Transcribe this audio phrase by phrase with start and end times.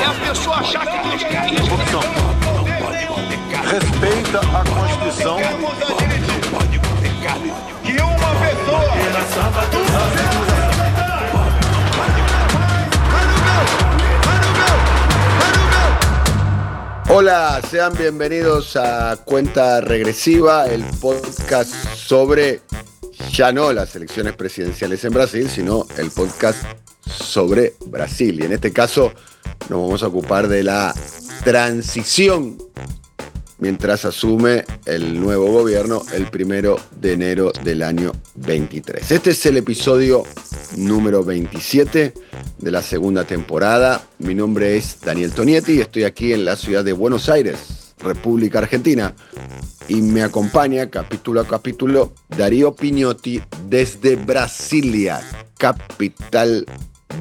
[0.00, 1.70] É a pessoa achar que quer isso.
[1.70, 2.00] Corrupção.
[3.70, 5.38] Respeita a Constituição.
[7.82, 8.96] que uma pessoa
[17.08, 22.60] Hola, sean bienvenidos a Cuenta Regresiva, el podcast sobre
[23.30, 26.58] ya no las elecciones presidenciales en Brasil, sino el podcast
[27.06, 28.40] sobre Brasil.
[28.40, 29.12] Y en este caso
[29.68, 30.94] nos vamos a ocupar de la
[31.44, 32.58] transición
[33.58, 39.10] mientras asume el nuevo gobierno el primero de enero del año 23.
[39.10, 40.24] Este es el episodio
[40.76, 42.14] número 27
[42.58, 44.06] de la segunda temporada.
[44.18, 48.58] Mi nombre es Daniel Tonietti y estoy aquí en la ciudad de Buenos Aires, República
[48.58, 49.14] Argentina.
[49.88, 55.20] Y me acompaña capítulo a capítulo Darío Piñotti desde Brasilia,
[55.56, 56.66] capital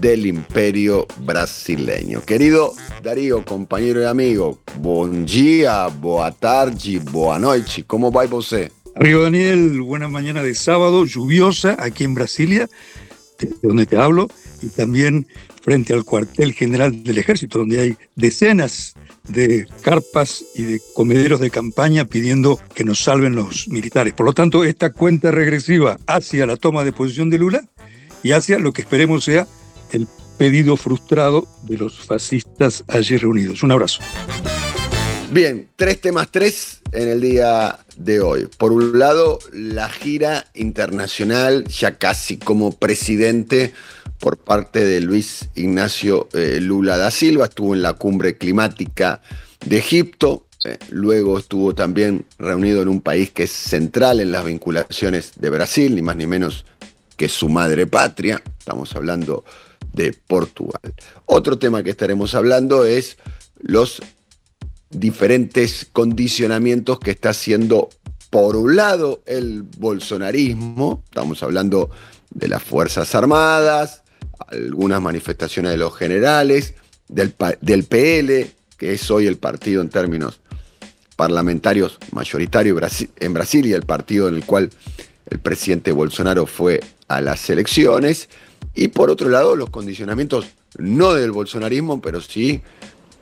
[0.01, 2.21] del imperio brasileño.
[2.21, 7.83] Querido Darío, compañero y amigo, buen día, boa tarde, boa noite.
[7.85, 8.71] ¿Cómo va você?
[8.95, 12.69] Amigo Daniel, buena mañana de sábado, lluviosa aquí en Brasilia,
[13.39, 14.29] de donde te hablo,
[14.61, 15.27] y también
[15.61, 18.93] frente al cuartel general del ejército, donde hay decenas
[19.27, 24.13] de carpas y de comederos de campaña pidiendo que nos salven los militares.
[24.13, 27.65] Por lo tanto, esta cuenta regresiva hacia la toma de posición de Lula
[28.23, 29.47] y hacia lo que esperemos sea
[30.38, 33.64] pedido frustrado de los fascistas allí reunidos.
[33.64, 34.02] Un abrazo.
[35.31, 38.47] Bien, tres temas tres en el día de hoy.
[38.58, 43.73] Por un lado, la gira internacional, ya casi como presidente
[44.20, 47.45] por parte de Luis Ignacio eh, Lula da Silva.
[47.45, 49.21] Estuvo en la cumbre climática
[49.65, 50.45] de Egipto.
[50.64, 55.49] eh, luego estuvo también reunido en un país que es central en las vinculaciones de
[55.49, 56.65] Brasil, ni más ni menos
[57.17, 58.42] que su madre patria.
[58.59, 59.64] Estamos hablando de
[60.28, 60.94] Portugal.
[61.26, 63.17] Otro tema que estaremos hablando es
[63.60, 64.02] los
[64.89, 67.89] diferentes condicionamientos que está haciendo,
[68.30, 71.89] por un lado, el bolsonarismo, estamos hablando
[72.30, 74.04] de las Fuerzas Armadas,
[74.48, 76.76] algunas manifestaciones de los generales,
[77.08, 80.39] del, del PL, que es hoy el partido en términos
[81.16, 82.77] parlamentarios mayoritario
[83.20, 84.70] en Brasil y el partido en el cual
[85.30, 88.30] el presidente Bolsonaro fue a las elecciones,
[88.75, 90.47] y por otro lado los condicionamientos
[90.77, 92.61] no del bolsonarismo, pero sí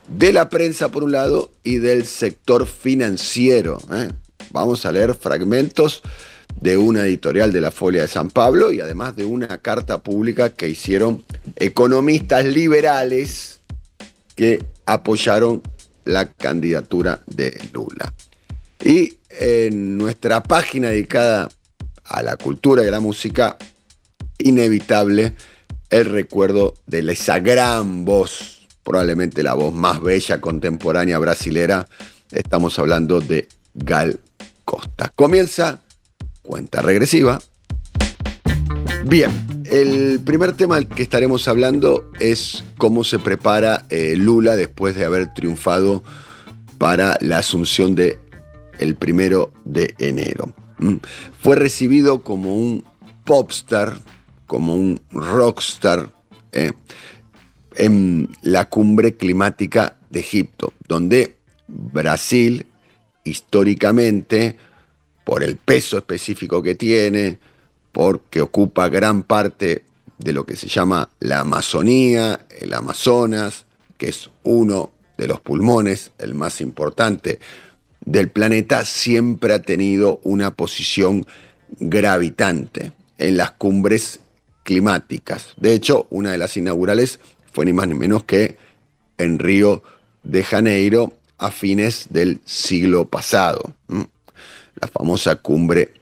[0.08, 3.78] de la prensa por un lado y del sector financiero.
[3.94, 4.10] ¿eh?
[4.52, 6.02] Vamos a leer fragmentos
[6.60, 10.50] de una editorial de la Folia de San Pablo y además de una carta pública
[10.50, 11.24] que hicieron
[11.56, 13.60] economistas liberales
[14.36, 15.62] que apoyaron
[16.06, 18.14] la candidatura de Lula.
[18.84, 21.50] Y en nuestra página dedicada
[22.04, 23.58] a la cultura y a la música,
[24.38, 25.34] inevitable
[25.90, 31.88] el recuerdo de esa gran voz, probablemente la voz más bella contemporánea brasilera.
[32.32, 34.20] Estamos hablando de Gal
[34.66, 35.12] Costa.
[35.16, 35.82] Comienza
[36.42, 37.40] cuenta regresiva.
[39.06, 39.32] Bien,
[39.66, 45.06] el primer tema del que estaremos hablando es cómo se prepara eh, Lula después de
[45.06, 46.04] haber triunfado
[46.78, 48.20] para la asunción de
[48.80, 50.54] el primero de enero.
[50.80, 50.96] Mm.
[51.42, 52.84] Fue recibido como un
[53.26, 53.98] popstar,
[54.54, 56.14] como un rockstar
[56.52, 56.74] eh,
[57.74, 61.38] en la cumbre climática de Egipto, donde
[61.68, 62.68] Brasil
[63.24, 64.56] históricamente,
[65.24, 67.40] por el peso específico que tiene,
[67.92, 69.86] porque ocupa gran parte
[70.20, 73.66] de lo que se llama la Amazonía, el Amazonas,
[73.98, 77.40] que es uno de los pulmones, el más importante
[78.06, 81.26] del planeta, siempre ha tenido una posición
[81.80, 84.20] gravitante en las cumbres
[84.64, 85.54] climáticas.
[85.58, 87.20] De hecho, una de las inaugurales
[87.52, 88.58] fue ni más ni menos que
[89.18, 89.84] en Río
[90.24, 93.76] de Janeiro a fines del siglo pasado.
[93.88, 95.94] La famosa cumbre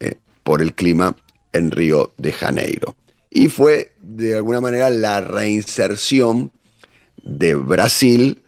[0.00, 1.16] eh, por el clima
[1.52, 2.94] en Río de Janeiro.
[3.30, 6.52] Y fue de alguna manera la reinserción
[7.22, 8.42] de Brasil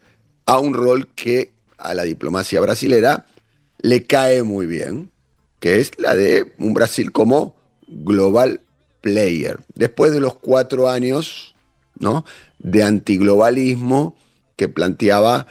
[0.46, 3.26] a un rol que a la diplomacia brasilera
[3.78, 5.10] le cae muy bien,
[5.60, 7.56] que es la de un Brasil como
[7.86, 8.60] global
[9.04, 9.60] player.
[9.74, 11.54] Después de los cuatro años
[12.58, 14.16] de antiglobalismo
[14.56, 15.46] que planteaba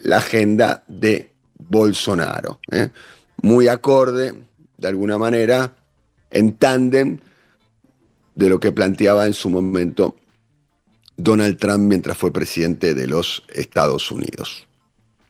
[0.00, 2.58] la agenda de Bolsonaro.
[2.72, 2.90] ¿eh?
[3.40, 4.34] Muy acorde,
[4.76, 5.76] de alguna manera,
[6.30, 7.20] en tándem
[8.34, 10.16] de lo que planteaba en su momento
[11.16, 14.66] Donald Trump mientras fue presidente de los Estados Unidos.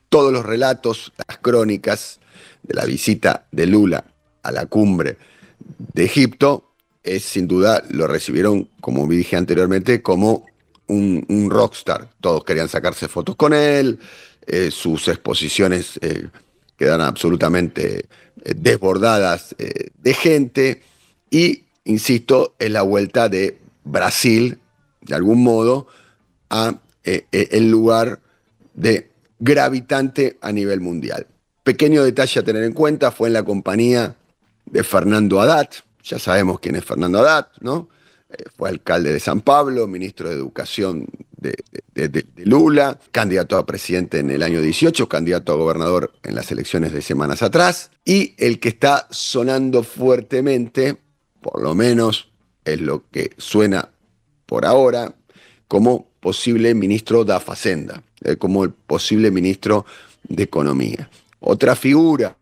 [0.09, 2.20] Todos los relatos, las crónicas
[2.62, 4.05] de la visita de Lula
[4.43, 5.19] a la cumbre
[5.93, 6.68] de Egipto,
[7.02, 10.46] es sin duda, lo recibieron, como dije anteriormente, como
[10.88, 12.08] un, rockstar.
[12.20, 13.98] Todos querían sacarse fotos con él,
[14.46, 16.28] eh, sus exposiciones eh,
[16.76, 20.82] quedaron absolutamente eh, desbordadas de gente
[21.30, 24.58] y, insisto, es la vuelta de Brasil,
[25.02, 25.86] de algún modo,
[26.50, 28.20] a el lugar
[28.74, 31.26] de gravitante a nivel mundial.
[31.62, 34.16] Pequeño detalle a tener en cuenta, fue en la compañía
[34.66, 35.68] de Fernando Haddad,
[36.08, 37.88] ya sabemos quién es Fernando Haddad, ¿no?
[38.31, 41.06] Eh, fue alcalde de San Pablo, ministro de Educación
[41.37, 41.55] de,
[42.37, 47.02] Lula, candidato a presidente en el año 18, candidato a gobernador en las elecciones de
[47.02, 50.99] semanas atrás, y el que está sonando fuertemente,
[51.40, 52.31] por lo menos
[52.64, 53.90] es lo que suena
[54.46, 55.14] por ahora,
[55.69, 59.87] como posible ministro de Facenda, eh, como el posible ministro
[60.25, 61.08] de Economía.
[61.40, 62.37] Otra figura,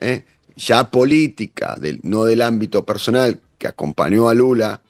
[0.00, 0.24] eh,
[0.56, 4.82] ya política, no del ámbito personal, que acompañó a Lula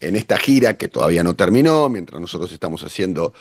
[0.00, 3.32] en esta gira que todavía no terminó, mientras nosotros estamos haciendo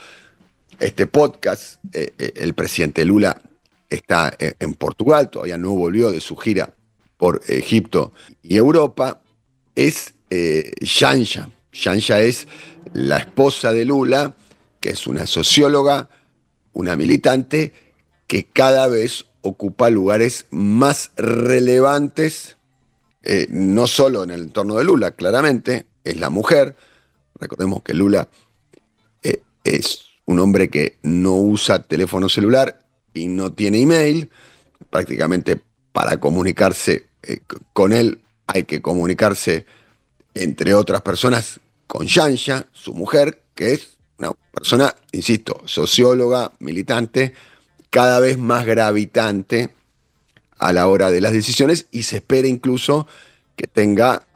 [0.79, 3.41] este podcast, eh, eh, el presidente Lula
[3.89, 6.73] está eh, en Portugal, todavía no volvió de su gira
[7.17, 8.13] por Egipto
[8.43, 9.21] y Europa,
[9.75, 11.49] es Shanja.
[11.71, 12.47] Shanja es
[12.93, 14.35] la esposa de Lula,
[14.79, 16.09] que es una socióloga,
[16.73, 17.73] una militante,
[18.27, 22.57] que cada vez ocupa lugares más relevantes,
[23.49, 26.75] no solo en el entorno de Lula, claramente, es la mujer.
[27.39, 28.27] Recordemos que Lula
[29.21, 32.79] eh, es un hombre que no usa teléfono celular
[33.13, 34.29] y no tiene email.
[34.89, 35.61] Prácticamente
[35.91, 37.39] para comunicarse eh,
[37.73, 39.65] con él hay que comunicarse,
[40.33, 47.33] entre otras personas, con Yansha, su mujer, que es una persona, insisto, socióloga, militante,
[47.97, 49.71] cada vez más gravitante
[50.59, 53.07] a la hora de las decisiones y se espera incluso
[53.55, 54.27] que tenga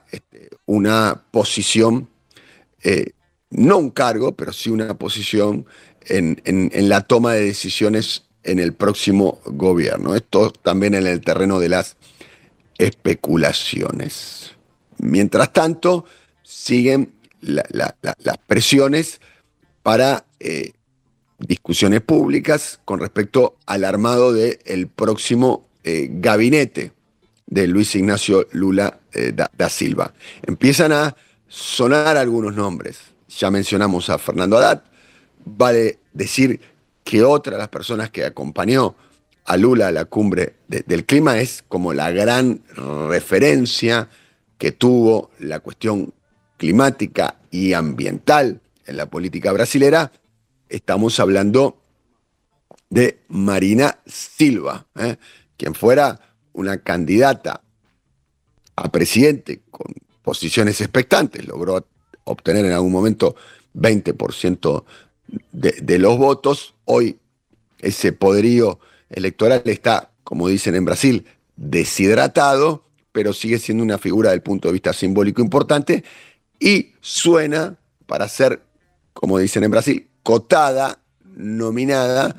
[0.66, 2.10] una posición,
[2.82, 3.12] eh,
[3.52, 5.68] no un cargo, pero sí una posición
[6.06, 6.42] en,
[6.90, 10.16] la toma de decisiones en el próximo gobierno.
[10.16, 11.98] Esto también en el terreno de las
[12.80, 14.56] especulaciones.
[14.98, 16.06] Mientras tanto,
[16.42, 17.94] siguen las
[18.48, 19.22] presiones
[19.84, 20.72] para eh,
[21.48, 26.92] discusiones públicas con respecto al armado del próximo eh, gabinete
[27.48, 30.14] de Luis Ignacio Lula eh, da, Silva.
[30.44, 31.16] Empiezan a
[31.48, 33.00] sonar algunos nombres.
[33.38, 34.84] Ya mencionamos a Fernando Haddad.
[35.44, 36.62] Vale decir
[37.04, 38.96] que otra de las personas que acompañó
[39.46, 42.62] a Lula a la cumbre del clima es como la gran
[43.10, 44.08] referencia
[44.58, 46.14] que tuvo la cuestión
[46.58, 50.12] climática y ambiental en la política brasilera.
[50.72, 51.82] Estamos hablando
[52.90, 55.18] de Marina Silva, ¿eh?
[55.58, 56.18] quien fuera
[56.54, 57.62] una candidata
[58.78, 61.86] a presidente con posiciones expectantes, logró
[62.24, 63.36] obtener en algún momento
[63.76, 64.86] 20%
[65.52, 66.74] de, los votos.
[66.86, 67.20] Hoy
[67.80, 68.80] ese poderío
[69.10, 71.26] electoral está, como dicen en Brasil,
[71.58, 76.06] deshidratado, pero sigue siendo una figura del punto de vista simbólico importante
[76.58, 78.62] y suena para ser,
[79.12, 81.00] como dicen en Brasil, cotada,
[81.36, 82.36] nominada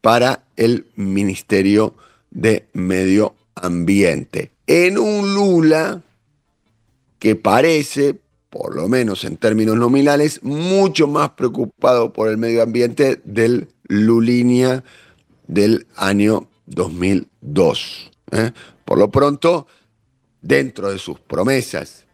[0.00, 1.94] para el Ministerio
[2.30, 6.02] de Medio Ambiente en un Lula
[7.18, 8.20] que parece,
[8.50, 14.84] por lo menos en términos nominales, mucho más preocupado por el medio ambiente del Lulinia
[15.48, 18.10] del año 2002.
[18.30, 18.52] ¿eh?
[18.84, 19.66] Por lo pronto,
[20.42, 22.04] dentro de sus promesas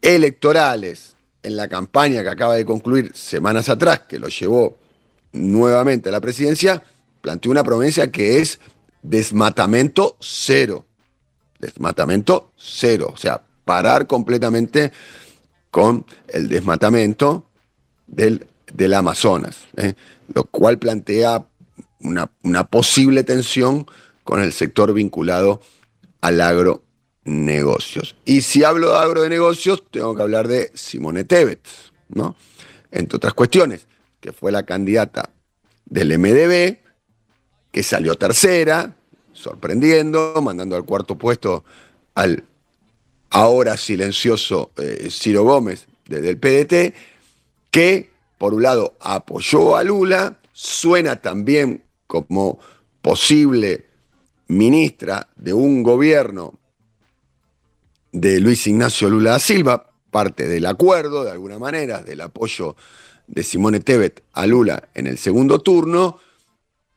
[0.00, 4.78] electorales en la campaña que acaba de concluir semanas atrás, que lo llevó
[5.32, 6.82] nuevamente a la presidencia,
[7.20, 8.60] planteó una promesa que es
[9.02, 10.84] desmatamiento cero
[11.58, 14.92] desmatamiento cero, o sea, parar completamente
[15.70, 17.46] con el desmatamiento
[18.06, 19.94] del, del Amazonas, ¿eh?
[20.32, 21.46] lo cual plantea
[22.00, 23.86] una, una, posible tensión
[24.24, 25.60] con el sector vinculado
[26.20, 26.40] al
[27.28, 28.16] agronegocios.
[28.24, 31.60] Y si hablo de agronegocios, tengo que hablar de Simone Tebet,
[32.08, 32.34] ¿no?
[32.90, 33.86] Entre otras cuestiones,
[34.20, 35.30] que fue la candidata
[35.84, 36.78] del MDB,
[37.70, 38.96] que salió tercera,
[39.32, 41.64] sorprendiendo, mandando al cuarto puesto
[42.14, 42.44] al
[43.30, 46.94] ahora silencioso eh, Ciro Gómez desde el PDT,
[47.70, 52.58] que por un lado apoyó a Lula, suena también como
[53.02, 53.86] posible
[54.48, 56.54] ministra de un gobierno
[58.12, 62.76] de Luis Ignacio Lula da Silva, parte del acuerdo, de alguna manera, del apoyo
[63.26, 66.18] de Simone Tebet a Lula en el segundo turno,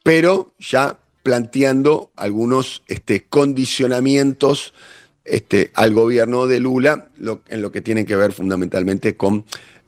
[0.04, 4.74] pero ya planteando algunos este, condicionamientos
[5.24, 7.10] este, al gobierno de Lula
[7.48, 9.46] en lo que tiene que ver fundamentalmente con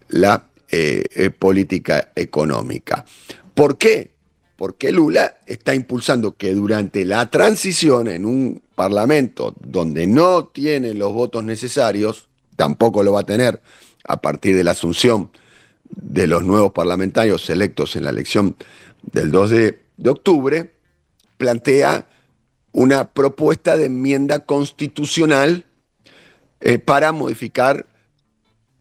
[0.10, 3.06] la eh, eh, política económica.
[3.54, 4.13] ¿Por qué?
[4.56, 11.12] Porque Lula está impulsando que durante la transición en un parlamento donde no tiene los
[11.14, 13.62] votos necesarios, tampoco lo va a tener
[14.08, 15.32] a partir de la asunción
[15.90, 18.56] de los nuevos parlamentarios electos en la elección
[19.12, 20.74] del 2 de, octubre,
[21.38, 22.08] plantea
[22.72, 25.66] una propuesta de enmienda constitucional
[26.62, 27.86] eh, para modificar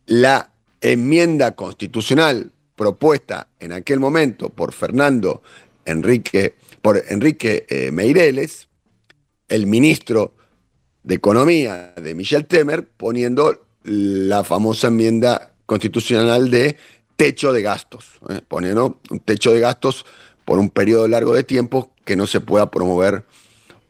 [0.06, 0.50] la
[0.80, 2.52] enmienda constitucional
[2.82, 5.40] propuesta en aquel momento por Fernando
[5.84, 8.66] Enrique, por Enrique eh, Meireles,
[9.46, 10.34] el ministro
[11.04, 16.76] de Economía de Michel Temer, poniendo la famosa enmienda constitucional de
[17.14, 18.40] techo de gastos, ¿eh?
[18.48, 20.04] poniendo un techo de gastos
[20.44, 23.24] por un periodo largo de tiempo que no se pueda promover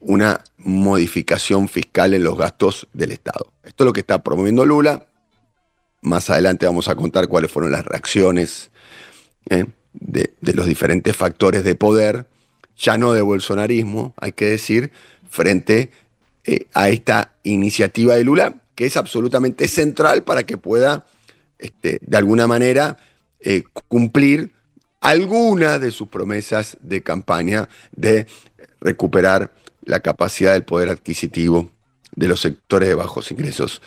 [0.00, 3.54] una modificación fiscal en los gastos del Estado.
[3.64, 5.06] Esto es lo que está promoviendo Lula.
[6.02, 8.71] Más adelante vamos a contar cuáles fueron las reacciones
[9.50, 9.66] ¿eh?
[9.92, 12.26] de, los diferentes factores de poder,
[12.76, 14.92] ya no de bolsonarismo, hay que decir,
[15.28, 15.90] frente
[16.44, 21.06] eh, a esta iniciativa de Lula, que es absolutamente central para que pueda,
[21.58, 22.98] este, de alguna manera,
[23.40, 24.52] eh, cumplir
[25.00, 28.26] algunas de sus promesas de campaña de
[28.80, 29.52] recuperar
[29.84, 31.70] la capacidad del poder adquisitivo
[32.14, 33.82] de los sectores de bajos ingresos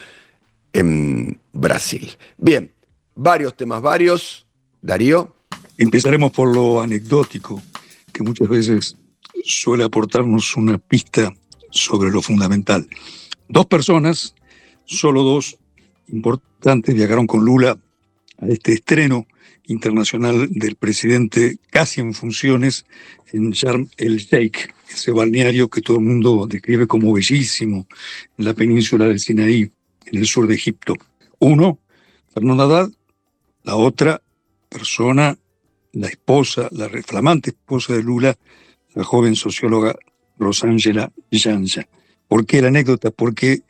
[0.74, 2.18] en Brasil.
[2.38, 2.72] Bien,
[3.16, 4.46] varios temas varios.
[4.82, 5.35] Darío.
[5.78, 7.62] Empezaremos por lo anecdótico,
[8.14, 8.98] que muchas veces
[9.44, 11.34] suele aportarnos una pista
[11.70, 12.88] sobre lo fundamental.
[13.50, 14.34] Dos personas,
[14.86, 15.58] solo dos
[16.08, 17.78] importantes, viajaron con Lula
[18.40, 19.28] a este estreno
[19.68, 22.86] internacional del presidente casi en funciones
[23.34, 27.88] en Sharm el Sheikh, ese balneario que todo el mundo describe como bellísimo
[28.38, 29.70] en la península del Sinaí,
[30.06, 30.96] en el sur de Egipto.
[31.40, 31.80] Uno,
[32.34, 32.92] Fernando Haddad,
[33.64, 34.22] la otra
[34.70, 35.38] persona,
[35.96, 38.38] la esposa, la flamante esposa de Lula,
[38.94, 39.96] la joven socióloga
[40.38, 41.88] Rosángela Yanja.
[42.28, 43.12] ¿Por qué la anécdota?
[43.12, 43.62] Porque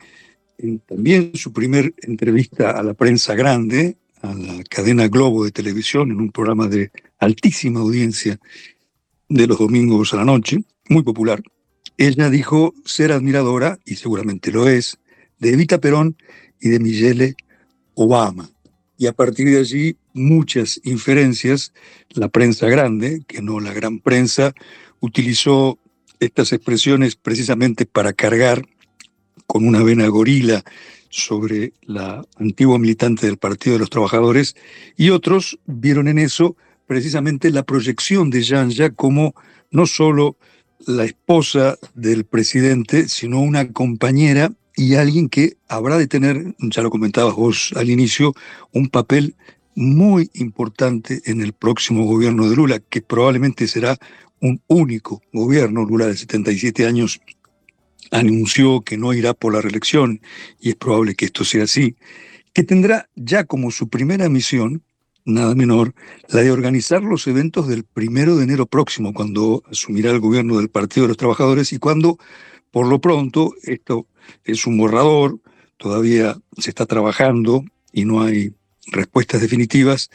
[0.58, 6.10] en también su primer entrevista a la prensa grande, a la cadena Globo de televisión,
[6.10, 8.38] en un programa de altísima audiencia
[9.28, 11.42] de los domingos a la noche, muy popular,
[11.96, 14.98] ella dijo ser admiradora, y seguramente lo es,
[15.38, 16.16] de Evita Perón
[16.60, 17.36] y de Michelle
[17.94, 18.50] Obama.
[18.98, 21.72] Y a partir de allí, muchas inferencias,
[22.10, 24.54] la prensa grande, que no la gran prensa,
[25.00, 25.78] utilizó
[26.20, 28.66] estas expresiones precisamente para cargar
[29.46, 30.64] con una vena gorila
[31.10, 34.56] sobre la antigua militante del Partido de los Trabajadores,
[34.96, 39.34] y otros vieron en eso precisamente la proyección de Janja como
[39.70, 40.36] no solo
[40.86, 46.90] la esposa del presidente, sino una compañera y alguien que habrá de tener, ya lo
[46.90, 48.34] comentabas vos al inicio,
[48.72, 49.34] un papel
[49.74, 53.96] muy importante en el próximo gobierno de Lula, que probablemente será
[54.40, 55.84] un único gobierno.
[55.84, 57.20] Lula de 77 años
[58.10, 60.20] anunció que no irá por la reelección,
[60.60, 61.96] y es probable que esto sea así,
[62.52, 64.82] que tendrá ya como su primera misión,
[65.24, 65.94] nada menor,
[66.28, 70.68] la de organizar los eventos del primero de enero próximo, cuando asumirá el gobierno del
[70.68, 72.18] Partido de los Trabajadores y cuando,
[72.70, 74.06] por lo pronto, esto
[74.44, 75.38] es un borrador,
[75.76, 78.54] todavía se está trabajando y no hay
[78.88, 80.10] respuestas definitivas,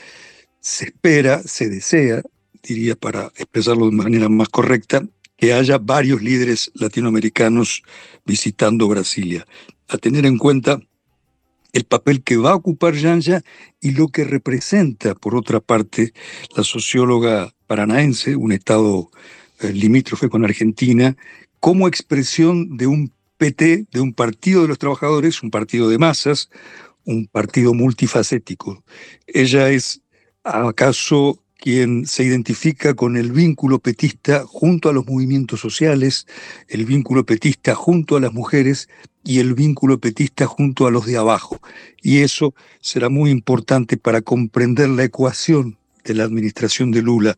[0.59, 2.21] se espera, se desea,
[2.63, 5.03] diría para expresarlo de manera más correcta,
[5.35, 7.81] que haya varios líderes latinoamericanos
[8.25, 9.47] visitando Brasilia.
[9.87, 10.79] A tener en cuenta
[11.73, 13.41] el papel que va a ocupar Yanja
[13.79, 16.13] y lo que representa, por otra parte,
[16.55, 19.09] la socióloga paranaense, un estado
[19.61, 21.15] eh, limítrofe con Argentina,
[21.61, 26.49] como expresión de un PT, de un partido de los trabajadores, un partido de masas,
[27.05, 28.83] un partido multifacético.
[29.27, 30.01] Ella es
[30.43, 36.25] acaso quien se identifica con el vínculo petista junto a los movimientos sociales,
[36.67, 38.89] el vínculo petista junto a las mujeres
[39.23, 41.59] y el vínculo petista junto a los de abajo.
[42.01, 47.35] Y eso será muy importante para comprender la ecuación de la administración de Lula,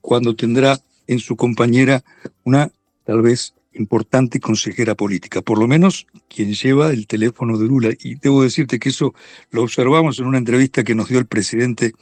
[0.00, 2.02] cuando tendrá en su compañera
[2.42, 2.72] una
[3.04, 7.90] tal vez importante consejera política, por lo menos quien lleva el teléfono de Lula.
[8.02, 9.14] Y debo decirte que eso
[9.50, 11.92] lo observamos en una entrevista que nos dio el presidente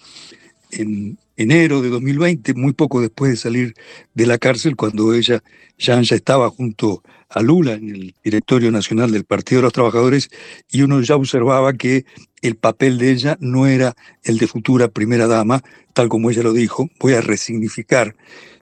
[0.72, 3.74] en, enero de 2020, muy poco después de salir
[4.12, 5.42] de la cárcel, cuando ella
[5.78, 10.28] ya, ya estaba junto a Lula en el directorio nacional del Partido de los Trabajadores
[10.70, 12.04] y uno ya observaba que
[12.42, 15.62] el papel de ella no era el de futura primera dama,
[15.94, 18.14] tal como ella lo dijo, voy a resignificar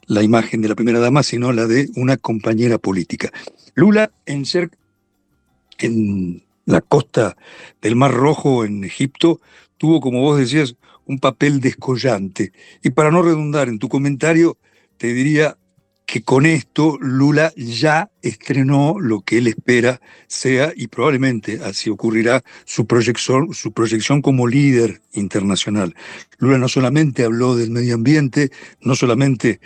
[0.09, 3.31] la imagen de la primera dama, sino la de una compañera política.
[3.75, 4.71] Lula en ser
[5.79, 7.37] en la costa
[7.81, 9.41] del Mar Rojo en Egipto
[9.77, 10.75] tuvo, como vos decías,
[11.07, 12.53] un papel descollante.
[12.83, 14.59] Y para no redundar en tu comentario,
[14.97, 15.57] te diría
[16.05, 22.43] que con esto Lula ya estrenó lo que él espera sea, y probablemente así ocurrirá,
[22.65, 25.95] su proyección, su proyección como líder internacional.
[26.39, 28.51] Lula no solamente habló del medio ambiente,
[28.81, 29.61] no solamente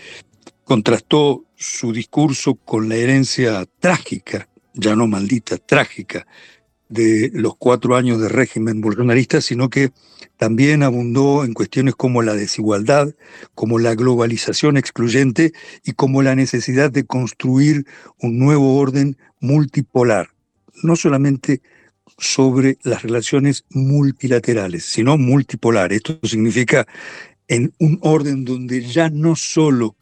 [0.73, 6.27] contrastó su discurso con la herencia trágica, ya no maldita, trágica,
[6.89, 9.91] de los cuatro años de régimen bolsonarista, sino que
[10.39, 13.15] también abundó en cuestiones como la desigualdad,
[13.55, 15.53] como la globalización excluyente
[15.85, 17.85] y como la necesidad de construir
[18.19, 20.31] un nuevo orden multipolar,
[20.83, 21.61] no solamente
[22.17, 25.93] sobre las relaciones multilaterales, sino multipolar.
[25.93, 26.87] Esto significa
[27.47, 29.97] en un orden donde ya no solo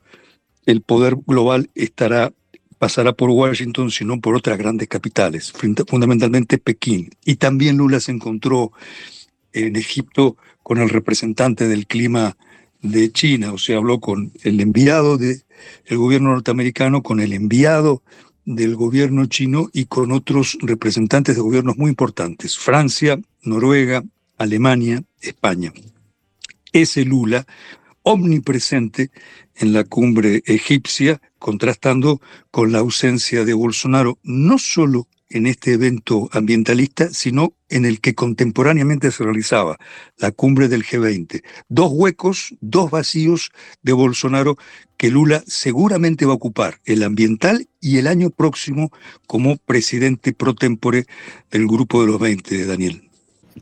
[0.67, 2.33] el poder global estará
[2.81, 7.11] pasará por Washington, sino por otras grandes capitales, fundamentalmente Pekín.
[7.27, 8.73] Y también Lula se encontró
[9.53, 12.39] en Egipto con el representante del clima
[12.81, 15.43] de China, o sea, habló con el enviado del
[15.91, 18.03] gobierno norteamericano, con el enviado
[18.47, 24.03] del gobierno chino y con otros representantes de gobiernos muy importantes, Francia, Noruega,
[24.39, 25.73] Alemania, España.
[26.73, 27.47] Ese Lula,
[28.03, 29.11] omnipresente
[29.57, 36.29] en la cumbre egipcia, contrastando con la ausencia de Bolsonaro, no solo en este evento
[36.33, 39.79] ambientalista, sino en el que contemporáneamente se realizaba
[40.19, 41.43] la cumbre del G20.
[41.69, 43.53] Dos huecos, dos vacíos
[43.83, 44.57] de Bolsonaro
[44.97, 48.91] que Lula seguramente va a ocupar, el ambiental y el año próximo
[49.27, 51.07] como presidente pro tempore
[51.51, 53.09] del grupo de los 20, Daniel.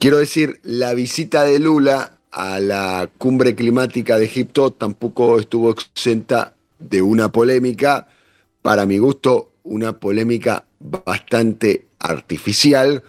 [0.01, 6.55] Quiero decir, la visita de Lula a la cumbre climática de Egipto tampoco estuvo exenta
[6.79, 8.09] de una polémica,
[8.63, 13.03] para mi gusto, una polémica bastante artificial,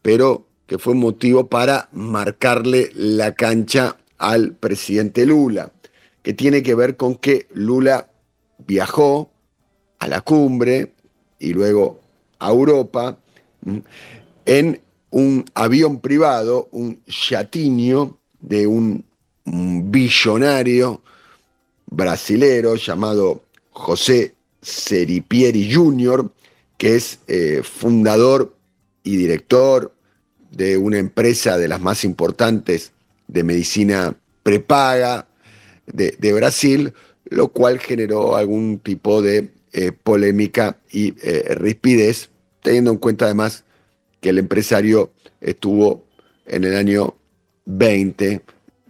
[0.00, 5.72] pero que fue motivo para marcarle la cancha al presidente Lula,
[6.22, 8.08] que tiene que ver con que Lula
[8.58, 9.30] viajó
[9.98, 10.92] a la cumbre
[11.38, 12.00] y luego
[12.38, 13.18] a Europa
[14.46, 14.80] en
[15.10, 19.04] un avión privado, un chatinio de un,
[19.44, 21.02] billonario
[21.86, 26.30] brasilero llamado José Seripieri Jr.,
[26.78, 28.54] que es eh, fundador
[29.02, 29.92] y director
[30.52, 32.92] de una empresa de las más importantes
[33.26, 35.26] de medicina prepaga
[35.86, 36.92] de, Brasil,
[37.24, 42.30] lo cual generó algún tipo de eh, polémica y eh, rispidez,
[42.62, 43.64] teniendo en cuenta además
[44.20, 46.04] que el empresario estuvo
[46.46, 47.16] en el año
[47.78, 48.42] 20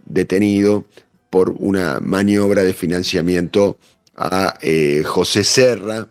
[0.05, 0.85] detenido
[1.29, 3.77] por una maniobra de financiamiento
[4.15, 6.07] a eh, José Serra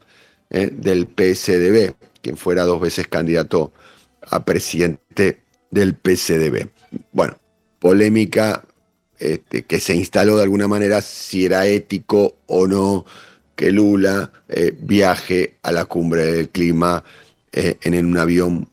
[0.51, 3.73] eh, del PSDB, quien fuera dos veces candidato
[4.29, 6.69] a presidente del PSDB.
[7.13, 7.39] Bueno,
[7.79, 8.65] polémica
[9.19, 13.05] este, que se instaló de alguna manera si era ético o no
[13.55, 17.05] que Lula eh, viaje a la cumbre del clima
[17.53, 18.67] en un avión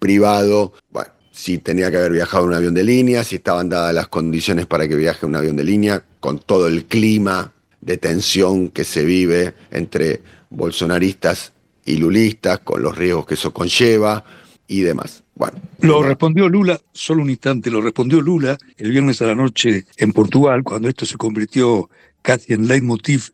[0.00, 0.72] privado.
[0.90, 4.08] Bueno, si tenía que haber viajado en un avión de línea, si estaban dadas las
[4.08, 8.84] condiciones para que viaje un avión de línea, con todo el clima de tensión que
[8.84, 11.52] se vive entre bolsonaristas
[11.84, 14.24] y lulistas, con los riesgos que eso conlleva
[14.68, 15.24] y demás.
[15.34, 19.86] Bueno, lo respondió Lula, solo un instante, lo respondió Lula el viernes a la noche
[19.96, 21.88] en Portugal, cuando esto se convirtió
[22.20, 23.30] casi en leitmotiv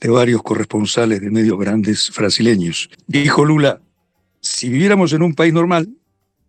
[0.00, 2.90] de varios corresponsales de medios grandes brasileños.
[3.06, 3.80] Dijo Lula,
[4.40, 5.88] si viviéramos en un país normal,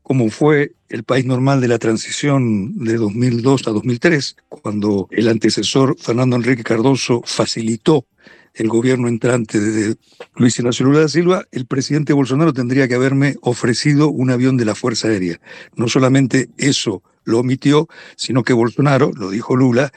[0.08, 5.98] como fue el país normal de la transición de 2002 a 2003, cuando el antecesor
[6.00, 8.06] Fernando Enrique Cardoso facilitó
[8.54, 9.98] el gobierno entrante de
[10.38, 14.64] Luis Ignacio Lula da Silva, el presidente Bolsonaro tendría que haberme ofrecido un avión de
[14.64, 15.42] la Fuerza Aérea.
[15.76, 19.92] No solamente eso lo omitió, sino que Bolsonaro, lo dijo Lula,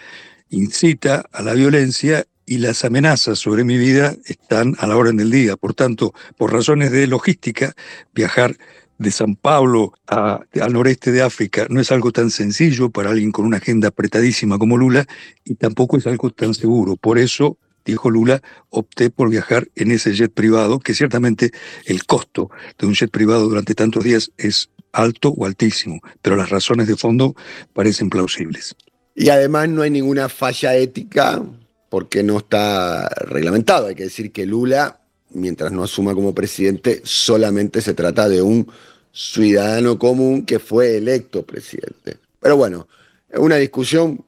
[0.48, 5.30] incita a la violencia y las amenazas sobre mi vida están a la orden del
[5.30, 5.56] día.
[5.56, 7.74] Por tanto, por razones de logística,
[8.12, 8.56] viajar
[9.00, 13.46] de San Pablo al noreste de África no es algo tan sencillo para alguien con
[13.46, 15.06] una agenda apretadísima como Lula
[15.42, 16.96] y tampoco es algo tan seguro.
[16.96, 21.50] Por eso, dijo Lula, opté por viajar en ese jet privado, que ciertamente
[21.86, 26.50] el costo de un jet privado durante tantos días es alto o altísimo, pero las
[26.50, 27.34] razones de fondo
[27.72, 28.76] parecen plausibles.
[29.14, 31.42] Y además no hay ninguna falla ética
[31.88, 33.86] porque no está reglamentado.
[33.86, 38.70] Hay que decir que Lula, mientras no asuma como presidente, solamente se trata de un
[39.12, 42.18] ciudadano común que fue electo presidente.
[42.40, 42.88] Pero bueno,
[43.34, 44.24] una discusión,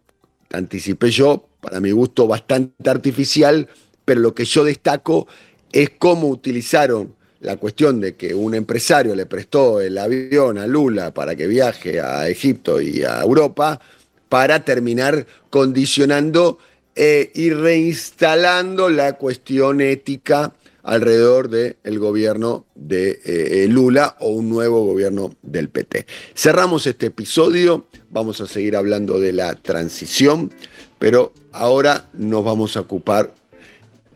[0.50, 3.68] anticipé yo, para mi gusto bastante artificial,
[4.04, 5.28] pero lo que yo destaco
[5.70, 11.12] es cómo utilizaron la cuestión de que un empresario le prestó el avión a Lula
[11.12, 13.80] para que viaje a Egipto y a Europa
[14.28, 16.58] para terminar condicionando
[16.94, 24.84] eh, y reinstalando la cuestión ética alrededor del gobierno de eh, Lula o un nuevo
[24.84, 26.06] gobierno del PT.
[26.34, 30.52] Cerramos este episodio, vamos a seguir hablando de la transición,
[30.98, 33.34] pero ahora nos vamos a ocupar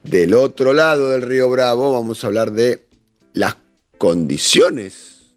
[0.03, 2.87] del otro lado del río Bravo, vamos a hablar de
[3.33, 3.57] las
[3.99, 5.35] condiciones,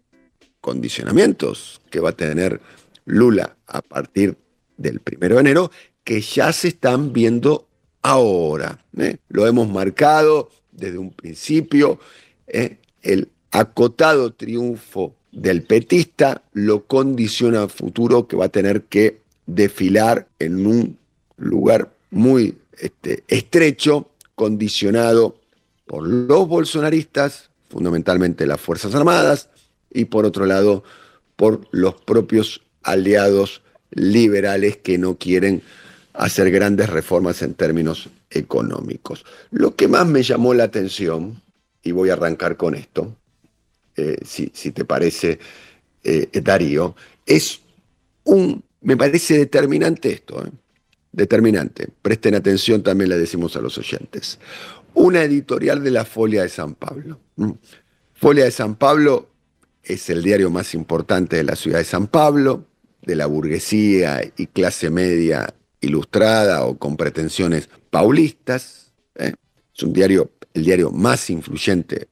[0.60, 2.60] condicionamientos que va a tener
[3.04, 4.36] Lula a partir
[4.76, 5.70] del primero de enero,
[6.04, 7.68] que ya se están viendo
[8.02, 8.84] ahora.
[8.96, 9.18] ¿eh?
[9.28, 12.00] Lo hemos marcado desde un principio.
[12.48, 12.78] ¿eh?
[13.02, 20.26] El acotado triunfo del petista lo condiciona al futuro que va a tener que desfilar
[20.38, 20.98] en un
[21.36, 25.36] lugar muy este, estrecho, condicionado
[25.86, 29.48] por los bolsonaristas, fundamentalmente las Fuerzas Armadas,
[29.92, 30.82] y por otro lado
[31.36, 35.62] por los propios aliados liberales que no quieren
[36.14, 39.24] hacer grandes reformas en términos económicos.
[39.50, 41.42] Lo que más me llamó la atención,
[41.82, 43.16] y voy a arrancar con esto,
[43.96, 45.38] eh, si, te parece,
[46.04, 46.94] eh, Darío,
[47.26, 47.60] es
[48.24, 50.50] un, me parece determinante esto, eh,
[51.12, 54.38] determinante, presten atención, también le decimos a los oyentes,
[54.94, 57.20] una editorial de la Folia de San Pablo.
[58.14, 59.28] Folia de San Pablo
[59.82, 62.66] es el diario más importante de la ciudad de San Pablo,
[63.02, 68.92] de la burguesía y clase media ilustrada o con pretensiones paulistas.
[69.16, 69.34] ¿eh?
[69.74, 72.08] Es un diario, el diario más influyente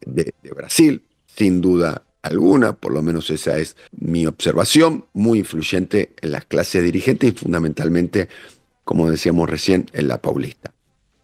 [0.00, 6.32] de, Brasil, sin duda alguna, por lo menos esa es mi observación, muy influyente en
[6.32, 8.28] las clases dirigentes y fundamentalmente,
[8.84, 10.72] como decíamos recién, en la paulista.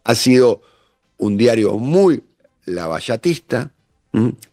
[0.05, 0.63] Ha sido
[1.19, 2.23] un diario muy
[2.65, 3.73] lavallatista,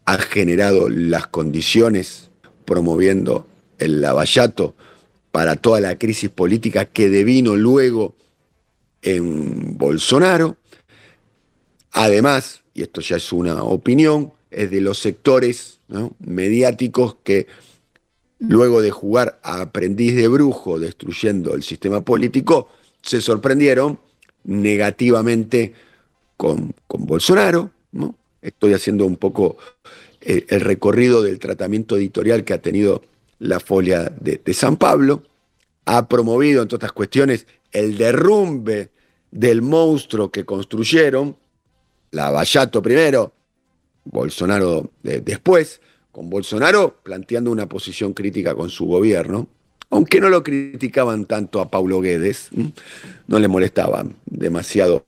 [0.06, 2.30] ha generado las condiciones
[2.66, 4.76] promoviendo el lavallato
[5.34, 8.16] para toda la crisis política que devino luego
[9.02, 10.58] en Bolsonaro.
[11.92, 15.80] Además, y esto ya es una opinión, es de los sectores
[16.20, 17.48] mediáticos que
[18.38, 22.70] luego de jugar a aprendiz de brujo destruyendo el sistema político,
[23.02, 24.00] se sorprendieron
[24.44, 25.74] negativamente
[26.38, 27.72] con, Bolsonaro.
[27.92, 28.14] ¿no?
[28.40, 29.58] Estoy haciendo un poco
[30.22, 33.02] eh, el recorrido del tratamiento editorial que ha tenido
[33.44, 35.24] la folia de, San Pablo,
[35.86, 38.92] ha promovido, entre otras cuestiones, el derrumbe
[39.32, 41.36] del monstruo que construyeron,
[42.12, 43.34] la Vallato primero,
[44.06, 49.50] Bolsonaro después, con Bolsonaro planteando una posición crítica con su gobierno,
[49.90, 52.50] aunque no lo criticaban tanto a Paulo Guedes,
[53.28, 55.06] no le molestaba demasiado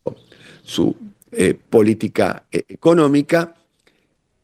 [0.61, 0.93] su
[1.31, 3.55] eh, política eh, económica,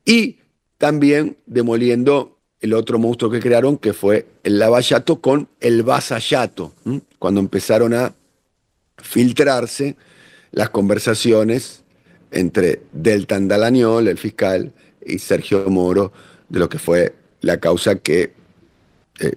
[0.05, 0.37] y
[0.77, 6.73] también demoliendo el otro monstruo que crearon, que fue el lavallato con el vasallato,
[7.17, 8.13] cuando empezaron a
[8.97, 9.97] filtrarse
[10.51, 11.83] las conversaciones
[12.29, 14.71] entre Deltan Dalañol, el fiscal,
[15.03, 16.13] y Sergio Moro,
[16.49, 18.33] de lo que fue la causa que
[19.19, 19.33] eh,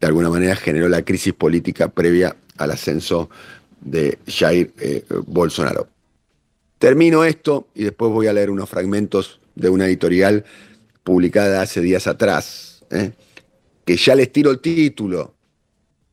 [0.00, 3.28] de alguna manera generó la crisis política previa al ascenso
[3.80, 5.88] de Jair eh, Bolsonaro.
[6.78, 10.44] Termino esto y después voy a leer unos fragmentos de una editorial
[11.08, 13.12] publicada hace días atrás, ¿eh?
[13.86, 15.34] que ya les tiro el título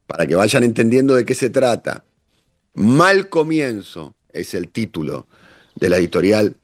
[0.08, 2.06] para que vayan entendiendo de qué se trata.
[2.76, 5.28] Mal comienzo es el título
[5.76, 6.56] de la editorial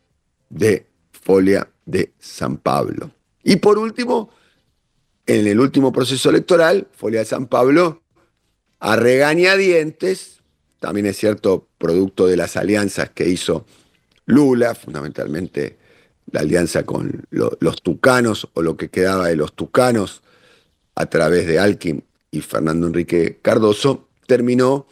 [0.50, 3.12] de Folia de San Pablo.
[3.44, 4.30] Y por último,
[5.26, 8.02] en el último proceso electoral, Folia de San Pablo,
[8.80, 10.38] a regañadientes,
[10.80, 13.66] también es cierto, producto de las alianzas que hizo
[14.26, 15.81] Lula, fundamentalmente
[16.32, 20.22] la alianza con los tucanos o lo que quedaba de los tucanos
[20.96, 24.88] a través de Alkin y Fernando Enrique Cardoso, terminó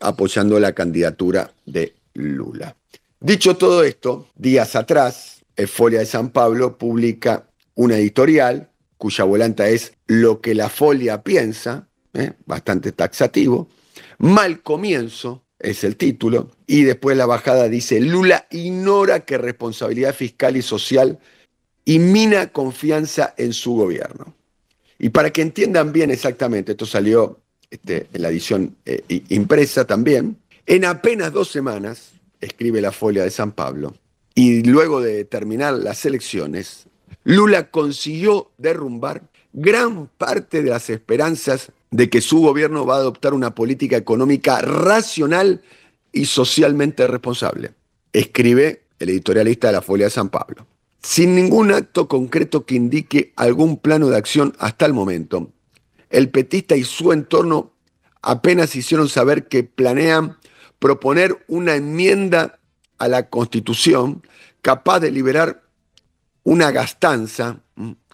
[0.00, 2.76] apoyando la candidatura de Lula.
[3.20, 8.68] Dicho todo esto, días atrás, Folia de San Pablo publica una editorial
[8.98, 12.32] cuya volanta es Lo que la Folia piensa, ¿eh?
[12.46, 13.68] bastante taxativo,
[14.18, 20.56] Mal comienzo, es el título, y después la bajada dice, Lula ignora que responsabilidad fiscal
[20.56, 21.18] y social
[21.84, 24.34] y mina confianza en su gobierno.
[24.98, 30.36] Y para que entiendan bien exactamente, esto salió este, en la edición eh, impresa también.
[30.66, 33.94] En apenas dos semanas, escribe la folia de San Pablo,
[34.34, 36.86] y luego de terminar las elecciones,
[37.24, 39.22] Lula consiguió derrumbar
[39.52, 44.60] gran parte de las esperanzas de que su gobierno va a adoptar una política económica
[44.60, 45.62] racional
[46.12, 47.74] y socialmente responsable.
[48.12, 50.66] Escribe el editorialista de la Folia de San Pablo.
[51.00, 55.52] Sin ningún acto concreto que indique algún plano de acción hasta el momento,
[56.10, 57.74] el petista y su entorno
[58.22, 60.36] apenas hicieron saber que planean
[60.80, 62.58] proponer una enmienda
[62.98, 64.26] a la Constitución
[64.62, 65.62] capaz de liberar
[66.42, 67.60] una gastanza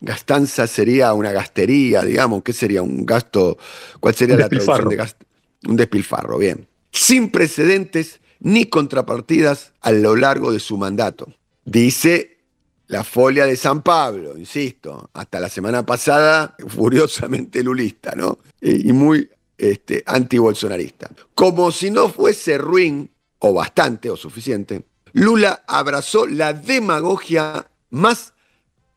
[0.01, 3.59] Gastanza sería una gastería, digamos, ¿qué sería un gasto?
[4.01, 5.27] ¿Cuál sería la traducción de gasto?
[5.69, 6.67] Un despilfarro, bien.
[6.91, 11.33] Sin precedentes ni contrapartidas a lo largo de su mandato.
[11.65, 12.39] Dice
[12.87, 18.39] la folia de San Pablo, insisto, hasta la semana pasada furiosamente lulista, ¿no?
[18.61, 21.11] Y muy este, antibolsonarista.
[21.35, 28.33] Como si no fuese ruin, o bastante, o suficiente, Lula abrazó la demagogia más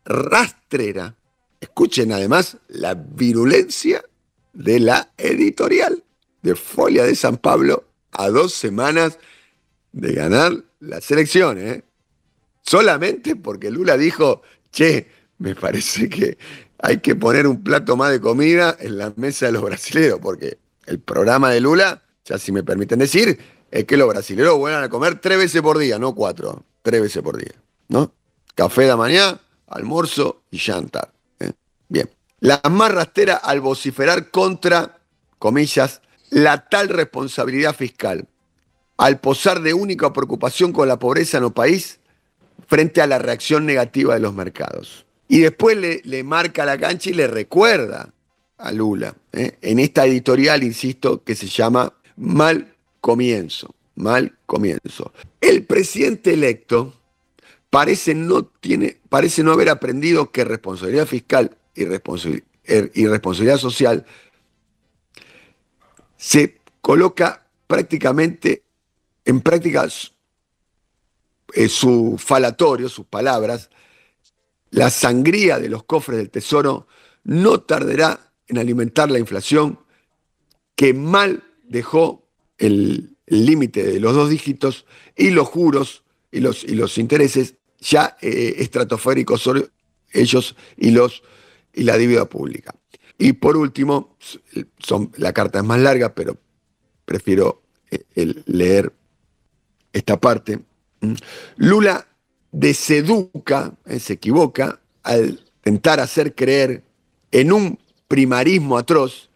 [0.05, 1.15] rastrera.
[1.59, 4.03] Escuchen además la virulencia
[4.53, 6.03] de la editorial
[6.41, 9.17] de Folia de San Pablo a dos semanas
[9.91, 11.77] de ganar las elecciones.
[11.77, 11.83] ¿eh?
[12.61, 16.37] Solamente porque Lula dijo, che, me parece que
[16.79, 20.57] hay que poner un plato más de comida en la mesa de los brasileños, porque
[20.85, 23.39] el programa de Lula, ya si me permiten decir,
[23.71, 27.23] es que los brasileños vuelvan a comer tres veces por día, no cuatro, tres veces
[27.23, 27.53] por día,
[27.87, 28.13] ¿no?
[28.53, 29.39] Café de mañana,
[29.73, 31.12] almuerzo y llantar.
[31.39, 31.51] ¿eh?
[31.89, 32.09] Bien.
[32.39, 32.91] La más
[33.43, 34.99] al vociferar contra,
[35.39, 38.27] comillas, la tal responsabilidad fiscal,
[38.97, 41.99] al posar de única preocupación con la pobreza en el país
[42.67, 45.05] frente a la reacción negativa de los mercados.
[45.27, 48.13] Y después le, marca la cancha y le recuerda
[48.57, 49.57] a Lula, ¿eh?
[49.62, 55.13] en esta editorial, insisto, que se llama Mal Comienzo, Mal Comienzo.
[55.41, 56.93] El presidente electo,
[57.73, 64.05] parece no, tiene, parece no haber aprendido que responsabilidad fiscal y, er, responsabilidad social
[66.15, 68.62] se coloca prácticamente
[69.25, 70.13] en prácticas
[71.55, 73.71] eh, su falatorio, sus palabras,
[74.69, 76.86] la sangría de los cofres del tesoro
[77.23, 79.79] no tardará en alimentar la inflación
[80.75, 82.27] que mal dejó
[82.59, 88.17] el límite de los dos dígitos y los juros y los, y los intereses ya
[88.22, 89.50] eh, estratosféricos
[90.12, 91.24] ellos y, los,
[91.74, 92.74] y la deuda pública.
[93.17, 94.17] Y por último,
[94.80, 96.38] son, la carta es más larga, pero
[97.06, 98.91] prefiero eh, leer
[99.91, 100.60] esta parte.
[101.02, 101.13] Mm.
[101.58, 102.08] Lula
[102.52, 106.84] deseduca, eh, se equivoca, al intentar hacer creer
[107.32, 109.30] en un primarismo atroz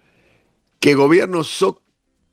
[0.80, 1.66] que, gobiernos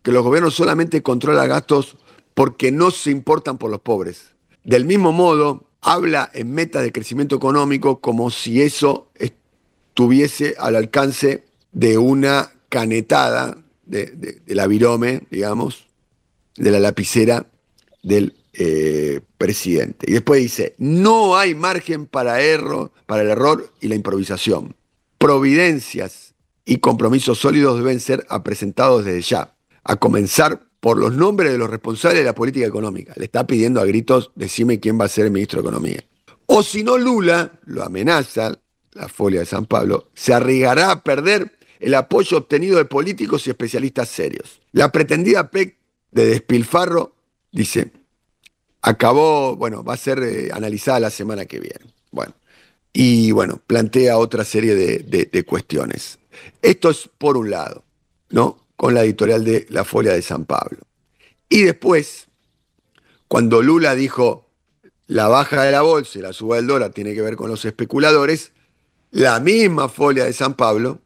[0.03, 1.97] que los gobiernos solamente controlan gastos
[2.35, 4.35] porque no se importan por los pobres.
[4.65, 11.45] Del mismo modo, habla en meta de crecimiento económico como si eso estuviese al alcance
[11.73, 15.87] de una canetada de, la virome, digamos,
[16.57, 17.47] de la lapicera
[18.03, 20.07] del eh, presidente.
[20.09, 24.75] Y después dice, no hay margen para, error, para el error y la improvisación.
[25.19, 31.57] Providencias y compromisos sólidos deben ser presentados desde ya, a comenzar por los nombres de
[31.57, 33.15] los responsables de la política económica.
[33.17, 36.05] Le está pidiendo a gritos, decime quién va a ser el ministro de Economía.
[36.45, 38.61] O si no, Lula lo amenaza,
[38.93, 43.51] la folia de San Pablo, se arriesgará a perder el apoyo obtenido de políticos y
[43.51, 44.61] especialistas serios.
[44.73, 45.79] La pretendida PEC
[46.11, 47.15] de despilfarro,
[47.51, 47.91] dice,
[48.83, 51.95] acabó, bueno, va a ser eh, analizada la semana que viene.
[52.11, 52.35] Bueno,
[52.93, 56.19] y bueno, plantea otra serie de, de cuestiones.
[56.61, 57.85] Esto es por un lado,
[58.29, 58.64] ¿no?
[58.85, 60.81] Con la editorial de La Folia de San Pablo.
[61.49, 62.29] Y después,
[63.29, 64.51] cuando Lula dijo
[65.07, 67.65] la baja de la bolsa y la suba del dólar tiene que ver con los
[67.65, 68.53] especuladores,
[69.11, 71.01] la misma Folia de San Pablo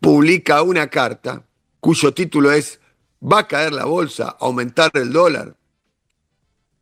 [0.00, 1.44] publica una carta
[1.80, 2.78] cuyo título es
[3.20, 4.36] ¿Va a caer la bolsa?
[4.38, 5.56] ¿Aumentar el dólar?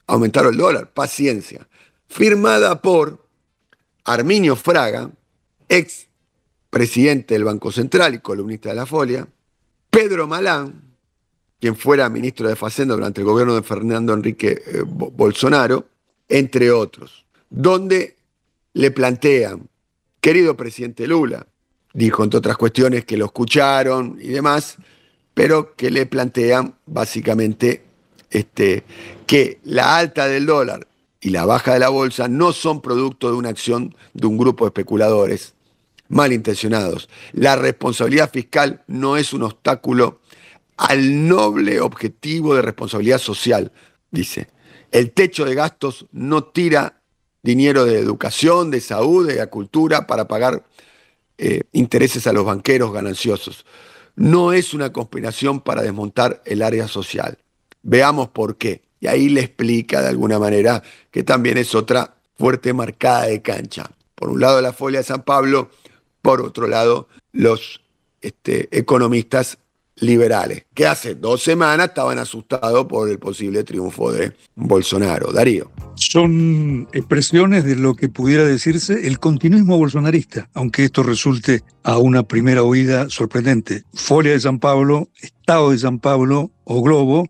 [0.08, 1.66] Aumentar el dólar, paciencia.
[2.06, 3.26] Firmada por
[4.04, 5.11] Arminio Fraga,
[5.70, 6.06] ex
[6.68, 9.26] presidente del Banco Central y columnista de la Folia,
[9.98, 10.80] Pedro Malán,
[11.58, 15.88] quien fuera ministro de Facenda durante el gobierno de Fernando Enrique eh, Bolsonaro,
[16.28, 18.14] entre otros, donde
[18.74, 19.68] le plantean,
[20.20, 21.48] querido presidente Lula,
[21.94, 24.76] dijo entre otras cuestiones que lo escucharon y demás,
[25.34, 27.82] pero que le plantean básicamente
[28.30, 28.84] este,
[29.26, 30.87] que la alta del dólar
[31.20, 34.64] y la baja de la bolsa no son producto de una acción de un grupo
[34.64, 35.54] de especuladores,
[36.09, 37.09] malintencionados.
[37.33, 40.21] La responsabilidad fiscal no es un obstáculo
[40.77, 43.73] al noble objetivo de responsabilidad social,
[44.11, 44.49] dice.
[44.90, 47.03] El techo de gastos no tira
[47.42, 50.64] dinero de educación, de salud, de la cultura para pagar
[51.37, 53.66] eh, intereses a los banqueros gananciosos.
[54.16, 57.38] No es una conspiración para desmontar el área social.
[57.83, 58.83] Veamos por qué.
[59.01, 63.90] Y ahí le explica de alguna manera que también es otra fuerte marcada de cancha.
[64.14, 65.71] Por un lado la folia de San Pablo,
[66.22, 67.81] por otro lado los
[68.20, 69.59] este, economistas
[70.00, 75.33] liberales, que hace dos semanas estaban asustados por el posible triunfo de Bolsonaro.
[75.33, 75.70] Darío.
[75.94, 82.22] Son expresiones de lo que pudiera decirse el continuismo bolsonarista, aunque esto resulte a una
[82.22, 83.83] primera oída sorprendente.
[83.92, 87.26] Folia de San Pablo, Estado de San Pablo o Globo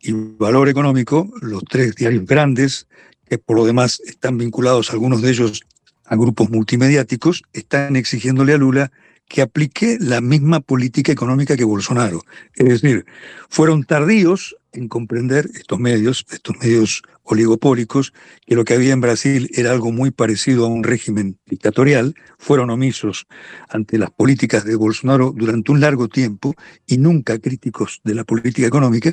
[0.00, 2.86] y Valor Económico, los tres diarios grandes,
[3.28, 5.62] que por lo demás están vinculados algunos de ellos
[6.06, 8.92] a grupos multimediáticos, están exigiéndole a Lula
[9.28, 12.22] que aplique la misma política económica que Bolsonaro.
[12.54, 13.06] Es decir,
[13.48, 18.12] fueron tardíos en comprender estos medios, estos medios oligopólicos,
[18.46, 22.70] que lo que había en Brasil era algo muy parecido a un régimen dictatorial, fueron
[22.70, 23.26] omisos
[23.68, 26.54] ante las políticas de Bolsonaro durante un largo tiempo
[26.86, 29.12] y nunca críticos de la política económica,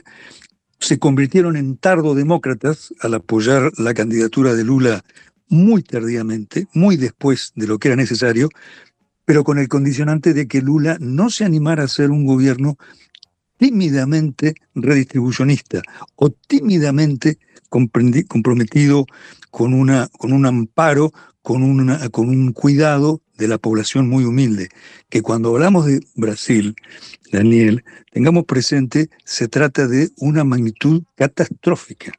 [0.80, 5.04] se convirtieron en tardodemócratas al apoyar la candidatura de Lula
[5.54, 8.50] muy tardíamente, muy después de lo que era necesario,
[9.24, 12.78] pero con el condicionante de que Lula no se animara a ser un gobierno
[13.58, 15.84] tímidamente redistribucionista
[16.16, 17.38] o tímidamente
[17.70, 19.06] comprometido
[19.52, 21.14] con, una, con un amparo,
[21.44, 24.70] con, una, con un cuidado de la población muy humilde,
[25.10, 26.76] que cuando hablamos de Brasil,
[27.32, 32.12] Daniel, tengamos presente, se trata de una magnitud catastrófica.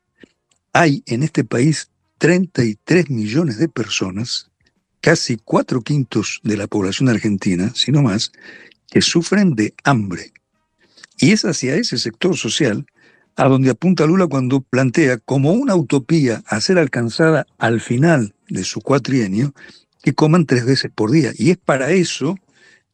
[0.72, 1.90] Hay en este país
[2.24, 4.50] 33 millones de personas
[5.02, 8.32] casi cuatro quintos de la población argentina, si no más,
[8.88, 10.32] que sufren de hambre.
[11.18, 12.86] Y es hacia ese sector social
[13.36, 18.64] a donde apunta Lula cuando plantea como una utopía a ser alcanzada al final de
[18.64, 19.52] su cuatrienio
[20.02, 21.32] que coman tres veces por día.
[21.36, 22.38] Y es para eso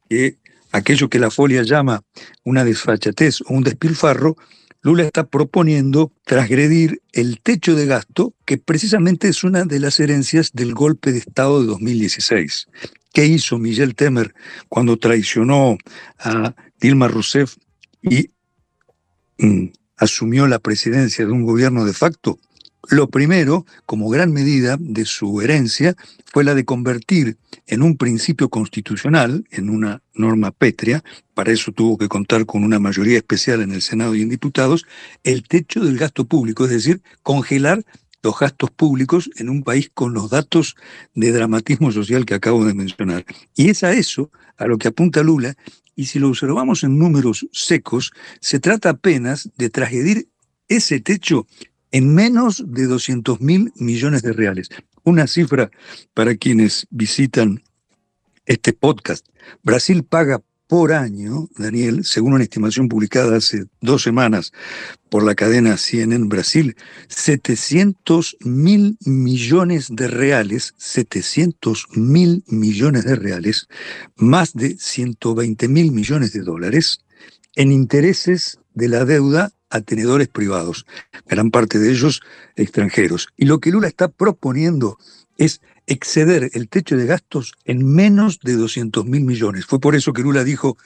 [0.08, 0.38] que
[0.72, 2.02] aquello que la folia llama
[2.42, 4.36] una desfachatez o un despilfarro
[4.82, 10.52] Lula está proponiendo transgredir el techo de gasto, que precisamente es una de las herencias
[10.52, 12.68] del golpe de Estado de 2016.
[13.12, 14.34] ¿Qué hizo Miguel Temer
[14.68, 15.76] cuando traicionó
[16.18, 17.56] a Dilma Rousseff
[18.02, 18.30] y
[19.38, 19.66] mm,
[19.96, 22.38] asumió la presidencia de un gobierno de facto?
[22.88, 25.94] Lo primero, como gran medida de su herencia,
[26.32, 31.98] fue la de convertir en un principio constitucional, en una norma pétrea, para eso tuvo
[31.98, 34.86] que contar con una mayoría especial en el Senado y en diputados,
[35.24, 37.84] el techo del gasto público, es decir, congelar
[38.22, 40.76] los gastos públicos en un país con los datos
[41.14, 43.24] de dramatismo social que acabo de mencionar.
[43.54, 45.54] Y es a eso a lo que apunta Lula,
[45.96, 50.28] y si lo observamos en números secos, se trata apenas de tragedir
[50.68, 51.46] ese techo
[51.92, 54.68] en menos de 200 mil millones de reales.
[55.04, 55.70] Una cifra
[56.14, 57.62] para quienes visitan
[58.46, 59.26] este podcast.
[59.62, 64.52] Brasil paga por año, Daniel, según una estimación publicada hace dos semanas
[65.08, 66.76] por la cadena CNN Brasil,
[67.08, 73.66] 700 mil millones de reales, 700 mil millones de reales,
[74.14, 77.00] más de 120 mil millones de dólares
[77.56, 80.86] en intereses de la deuda a tenedores privados,
[81.26, 82.20] gran parte de ellos
[82.56, 83.28] extranjeros.
[83.36, 84.98] Y lo que Lula está proponiendo
[85.38, 89.64] es exceder el techo de gastos en menos de 200 mil millones.
[89.64, 90.76] Fue por eso que Lula dijo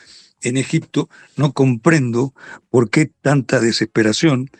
[0.42, 2.34] en Egipto, no comprendo
[2.70, 4.50] por qué tanta desesperación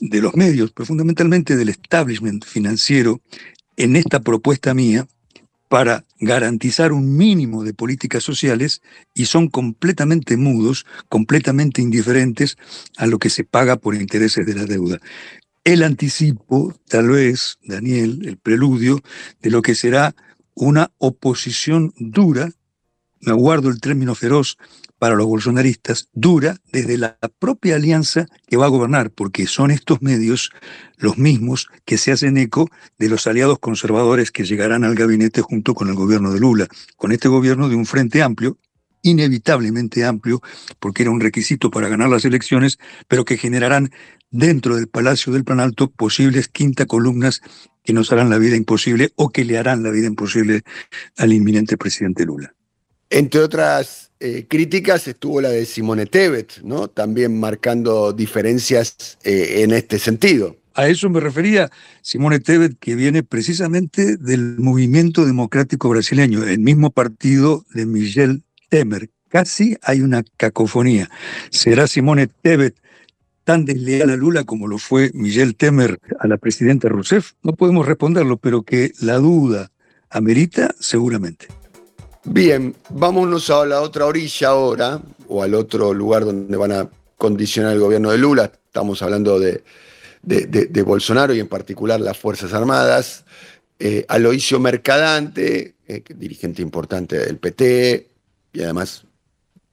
[0.00, 3.20] de los medios, pero fundamentalmente del establishment financiero,
[3.76, 5.06] en esta propuesta mía,
[5.74, 8.80] para garantizar un mínimo de políticas sociales
[9.12, 12.56] y son completamente mudos, completamente indiferentes
[12.96, 15.00] a lo que se paga por intereses de la deuda.
[15.64, 19.00] El anticipo, tal vez, Daniel, el preludio
[19.42, 20.14] de lo que será
[20.54, 22.52] una oposición dura,
[23.22, 24.58] me aguardo el término feroz,
[25.04, 30.00] para los bolsonaristas dura desde la propia alianza que va a gobernar, porque son estos
[30.00, 30.50] medios
[30.96, 35.74] los mismos que se hacen eco de los aliados conservadores que llegarán al gabinete junto
[35.74, 38.56] con el gobierno de Lula, con este gobierno de un frente amplio,
[39.02, 40.40] inevitablemente amplio,
[40.80, 43.90] porque era un requisito para ganar las elecciones, pero que generarán
[44.30, 47.42] dentro del Palacio del Planalto posibles quinta columnas
[47.82, 50.62] que nos harán la vida imposible o que le harán la vida imposible
[51.18, 52.54] al inminente presidente Lula.
[53.10, 56.88] Entre otras eh, críticas estuvo la de Simone Tebet, ¿no?
[56.88, 60.56] también marcando diferencias eh, en este sentido.
[60.74, 61.70] a eso me refería
[62.02, 69.10] Simone Tebet, que viene precisamente del movimiento democrático brasileño, el mismo partido de Michel Temer.
[69.28, 71.10] Casi hay una cacofonía.
[71.50, 72.76] ¿Será Simone Tebet
[73.44, 77.32] tan desleal a Lula como lo fue Michel Temer a la presidenta Rousseff?
[77.42, 79.70] No podemos responderlo, pero que la duda
[80.10, 81.48] amerita seguramente.
[82.24, 87.74] Bien, vámonos a la otra orilla ahora, o al otro lugar donde van a condicionar
[87.74, 88.44] el gobierno de Lula.
[88.44, 89.62] Estamos hablando de,
[90.22, 93.24] de, Bolsonaro y en particular las Fuerzas Armadas.
[93.78, 98.08] Eh, Aloisio Mercadante, eh, dirigente importante del PT,
[98.54, 99.04] y además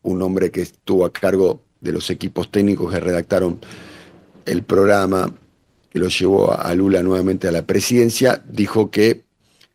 [0.01, 3.61] un hombre que estuvo a cargo de los equipos técnicos que redactaron
[4.45, 5.33] el programa
[5.89, 9.23] que lo llevó a Lula nuevamente a la presidencia, dijo que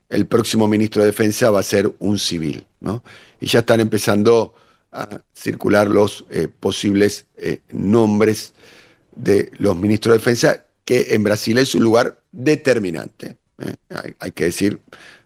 [0.09, 3.03] el próximo ministro de Defensa va a ser un civil, ¿no?
[3.41, 4.55] Y ya están empezando
[4.93, 8.55] a circular los eh, posibles eh, nombres
[9.15, 13.37] de los ministros de Defensa, que en Brasil es un lugar determinante.
[13.59, 13.75] ¿eh?
[14.21, 14.81] Hay, que decir,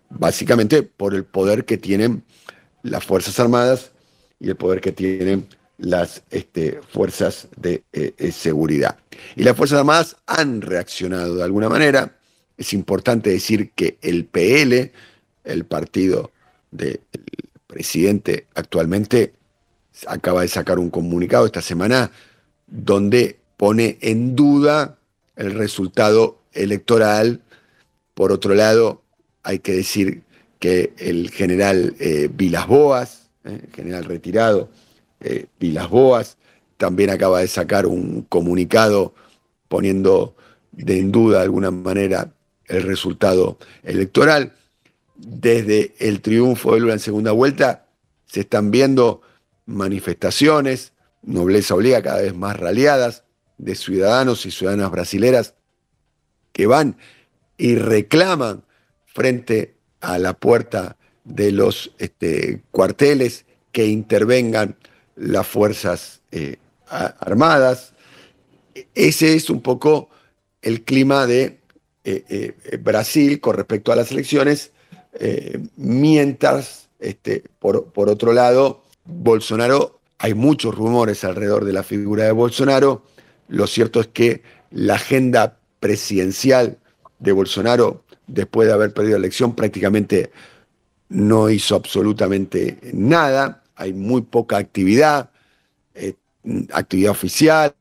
[0.08, 2.24] básicamente por el poder que tienen
[2.82, 3.92] las Fuerzas Armadas
[4.38, 7.84] y el poder que tienen las este, fuerzas de
[8.32, 8.98] seguridad.
[9.36, 12.19] Y las Fuerzas Armadas han reaccionado de alguna manera
[12.60, 14.92] es importante decir que el PL,
[15.44, 16.30] el partido
[16.70, 17.00] del
[17.66, 19.32] presidente actualmente,
[20.06, 22.12] acaba de sacar un comunicado esta semana
[22.66, 24.98] donde pone en duda
[25.36, 27.40] el resultado electoral.
[28.12, 29.00] Por otro lado,
[29.42, 30.22] hay que decir
[30.58, 34.68] que el general eh, Vilas Boas, eh, general retirado
[35.20, 36.36] eh, Vilas Boas,
[36.76, 39.14] también acaba de sacar un comunicado
[39.68, 40.36] poniendo
[40.72, 42.34] de en duda de alguna manera
[42.70, 44.54] el resultado electoral.
[45.16, 47.86] Desde el triunfo de Lula en segunda vuelta
[48.26, 49.22] se están viendo
[49.66, 50.92] manifestaciones,
[51.22, 53.24] nobleza obliga cada vez más raleadas,
[53.58, 55.54] de ciudadanos y ciudadanas brasileras
[56.52, 56.96] que van
[57.58, 58.64] y reclaman
[59.04, 64.76] frente a la puerta de los este, cuarteles que intervengan
[65.14, 66.56] las Fuerzas eh,
[66.88, 67.92] Armadas.
[68.94, 70.08] Ese es un poco
[70.62, 71.59] el clima de
[72.02, 72.24] eh,
[72.64, 74.72] eh, Brasil con respecto a las elecciones,
[75.12, 82.24] eh, mientras, este, por, por otro lado, Bolsonaro, hay muchos rumores alrededor de la figura
[82.24, 83.02] de Bolsonaro,
[83.48, 86.78] lo cierto es que la agenda presidencial
[87.18, 90.30] de Bolsonaro, después de haber perdido la elección, prácticamente
[91.08, 95.30] no hizo absolutamente nada, hay muy poca actividad,
[96.72, 97.74] actividad oficial,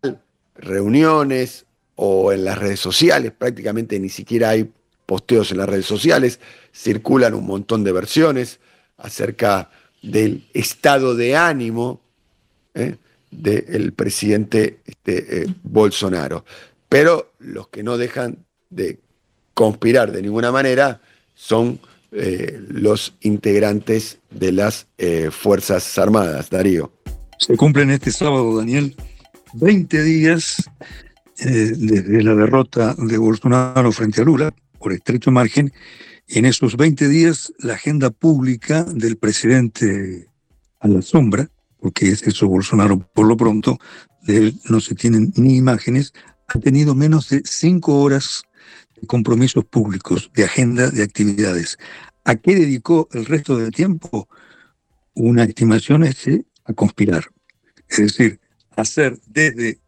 [0.55, 1.65] reuniones,
[2.01, 4.71] o en las redes sociales, prácticamente ni siquiera hay
[5.05, 6.39] posteos en las redes sociales,
[6.73, 8.61] circulan un montón de versiones
[8.95, 9.69] acerca
[10.01, 11.99] del estado de ánimo
[12.73, 12.95] ¿eh?
[13.31, 16.45] del presidente este, eh, Bolsonaro.
[16.87, 18.99] Pero los que no dejan de
[19.53, 21.01] conspirar de ninguna manera
[21.35, 21.81] son
[22.13, 24.87] eh, los integrantes de las
[25.31, 26.49] Fuerzas Armadas.
[26.49, 26.93] Darío.
[27.37, 28.95] Se cumplen este sábado, Daniel,
[29.53, 30.63] 20 días
[31.41, 35.71] eh, desde la derrota de Bolsonaro frente a Lula por estrecho margen,
[36.27, 40.27] en esos 20 días la agenda pública del presidente
[40.79, 43.77] a la sombra, porque es eso Bolsonaro por lo pronto,
[44.23, 46.13] de él no se tienen ni imágenes,
[46.47, 48.43] ha tenido menos de cinco horas
[48.99, 51.77] de compromisos públicos, de agenda de actividades.
[52.25, 54.27] ¿A qué dedicó el resto del tiempo?
[55.13, 56.27] Una estimación es
[56.65, 57.25] a conspirar.
[57.87, 58.39] Es decir,
[58.75, 59.79] hacer desde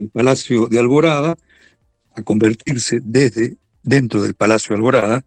[0.00, 1.36] el Palacio de Alborada
[2.16, 5.24] a convertirse desde dentro del Palacio de Alborada,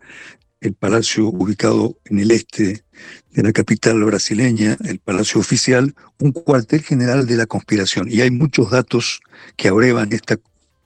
[0.59, 2.85] el palacio ubicado en el este
[3.31, 8.07] de la capital brasileña, el palacio oficial, un cuartel general de la conspiración.
[8.09, 9.19] Y hay muchos datos
[9.57, 10.37] que abrevan esta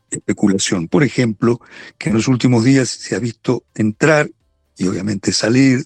[0.09, 0.87] especulación.
[0.87, 1.61] Por ejemplo,
[1.99, 4.31] que en los últimos días se ha visto entrar
[4.77, 5.85] y obviamente salir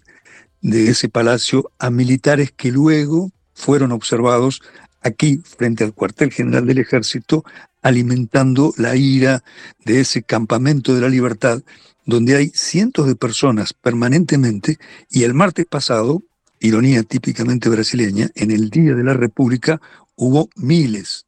[0.61, 4.61] de ese palacio a militares que luego fueron observados
[5.01, 7.43] aquí frente al cuartel general del ejército
[7.81, 9.43] alimentando la ira
[9.85, 11.61] de ese campamento de la libertad
[12.05, 14.77] donde hay cientos de personas permanentemente
[15.09, 16.23] y el martes pasado,
[16.59, 19.81] ironía típicamente brasileña, en el Día de la República
[20.15, 21.25] hubo miles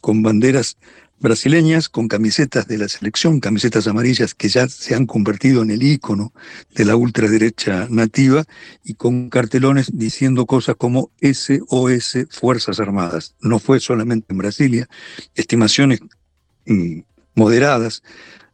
[0.00, 0.76] con banderas
[1.20, 5.82] brasileñas con camisetas de la selección, camisetas amarillas que ya se han convertido en el
[5.82, 6.32] ícono
[6.74, 8.44] de la ultraderecha nativa
[8.82, 13.34] y con cartelones diciendo cosas como SOS Fuerzas Armadas.
[13.40, 14.88] No fue solamente en Brasilia,
[15.34, 16.00] estimaciones
[16.66, 17.00] mm,
[17.34, 18.02] moderadas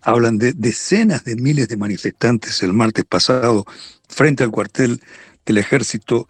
[0.02, 3.64] hablan de decenas de miles de manifestantes el martes pasado
[4.08, 5.00] frente al cuartel
[5.44, 6.26] del ejército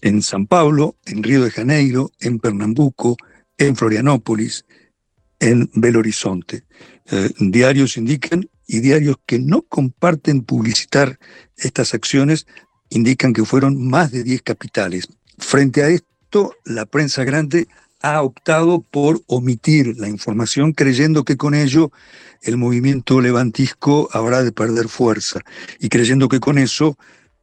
[0.00, 3.16] en San Pablo, en Río de Janeiro, en Pernambuco,
[3.56, 4.64] en Florianópolis,
[5.40, 6.64] en Belo Horizonte.
[7.10, 11.18] Eh, diarios indican, y diarios que no comparten publicitar
[11.56, 12.46] estas acciones
[12.90, 15.08] indican que fueron más de 10 capitales.
[15.38, 17.66] Frente a esto, la prensa grande
[18.00, 21.90] ha optado por omitir la información creyendo que con ello
[22.42, 25.40] el movimiento levantisco habrá de perder fuerza
[25.80, 26.96] y creyendo que con eso,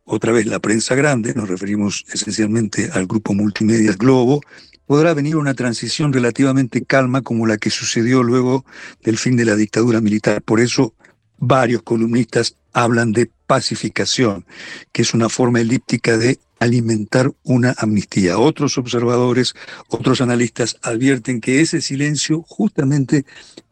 [0.06, 4.42] otra vez la prensa grande, nos referimos esencialmente al grupo multimedia Globo,
[4.86, 8.66] podrá venir una transición relativamente calma como la que sucedió luego
[9.04, 10.42] del fin de la dictadura militar.
[10.42, 10.94] Por eso
[11.38, 14.46] varios columnistas hablan de pacificación,
[14.92, 18.38] que es una forma elíptica de alimentar una amnistía.
[18.38, 19.54] Otros observadores,
[19.90, 23.26] otros analistas advierten que ese silencio justamente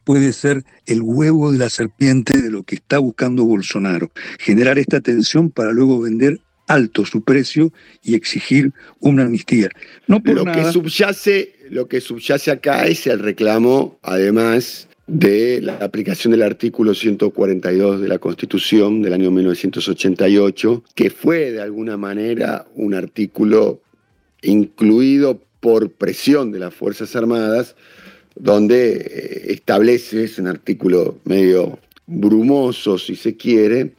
[0.03, 4.99] puede ser el huevo de la serpiente de lo que está buscando Bolsonaro, generar esta
[5.01, 6.41] tensión para luego vender
[6.73, 7.71] alto su precio
[8.01, 9.69] y exigir una amnistía.
[10.07, 16.31] No lo que subyace, lo que subyace acá es el reclamo, además de la aplicación
[16.31, 22.93] del artículo 142 de la Constitución del año 1988, que fue de alguna manera un
[22.93, 23.81] artículo
[24.41, 27.75] incluido por presión de las Fuerzas Armadas,
[28.35, 33.93] donde eh, establece, es un artículo medio brumoso si se quiere,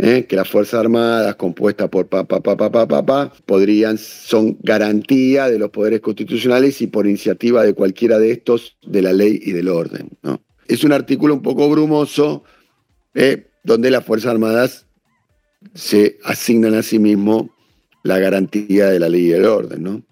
[0.00, 0.26] ¿eh?
[0.26, 5.48] que las Fuerzas Armadas, compuestas por pa, pa, pa, pa, pa, pa, podrían, son garantía
[5.48, 9.52] de los poderes constitucionales y por iniciativa de cualquiera de estos, de la ley y
[9.52, 10.10] del orden.
[10.22, 10.42] ¿no?
[10.66, 12.44] Es un artículo un poco brumoso,
[13.14, 13.46] ¿eh?
[13.62, 14.86] donde las Fuerzas Armadas
[15.74, 17.54] se asignan a sí mismo
[18.02, 20.02] la garantía de la ley y del orden, ¿no?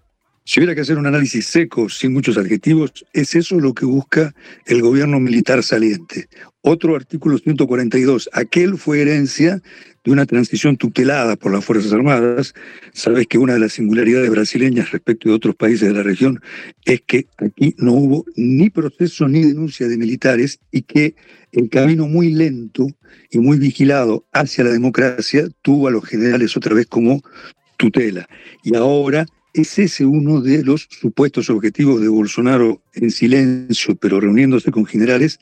[0.48, 4.34] Si hubiera que hacer un análisis seco, sin muchos adjetivos, es eso lo que busca
[4.64, 6.26] el gobierno militar saliente.
[6.62, 9.60] Otro artículo 142, aquel fue herencia
[10.02, 12.54] de una transición tutelada por las Fuerzas Armadas.
[12.94, 16.40] Sabes que una de las singularidades brasileñas respecto de otros países de la región
[16.86, 21.14] es que aquí no hubo ni proceso ni denuncia de militares y que
[21.52, 22.86] el camino muy lento
[23.30, 27.20] y muy vigilado hacia la democracia tuvo a los generales otra vez como
[27.76, 28.26] tutela.
[28.64, 34.70] Y ahora ¿Es ese uno de los supuestos objetivos de Bolsonaro en silencio, pero reuniéndose
[34.70, 35.40] con generales,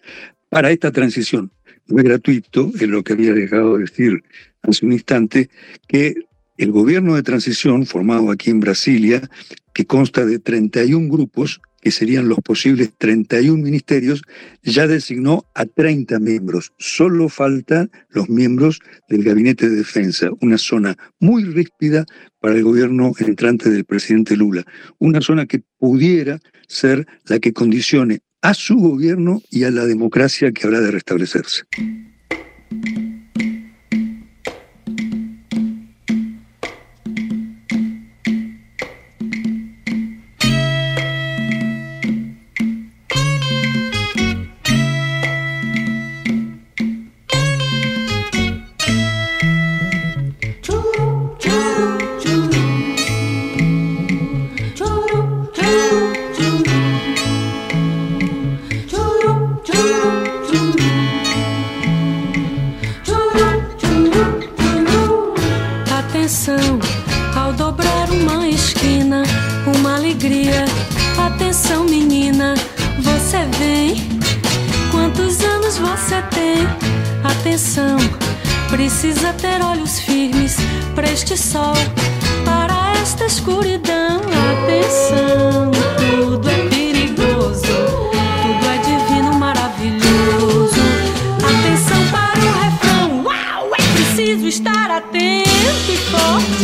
[0.48, 1.50] para esta transición?
[1.88, 4.22] No es gratuito, es lo que había dejado de decir
[4.62, 5.50] hace un instante,
[5.86, 6.14] que
[6.59, 9.28] el gobierno de transición, formado aquí en Brasilia,
[9.72, 14.22] que consta de 31 grupos, que serían los posibles 31 ministerios,
[14.62, 16.72] ya designó a 30 miembros.
[16.79, 22.05] Solo faltan los miembros del Gabinete de Defensa, una zona muy ríspida
[22.41, 24.64] para el gobierno entrante del presidente Lula,
[24.99, 30.53] una zona que pudiera ser la que condicione a su gobierno y a la democracia
[30.53, 31.64] que habrá de restablecerse.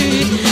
[0.03, 0.52] Para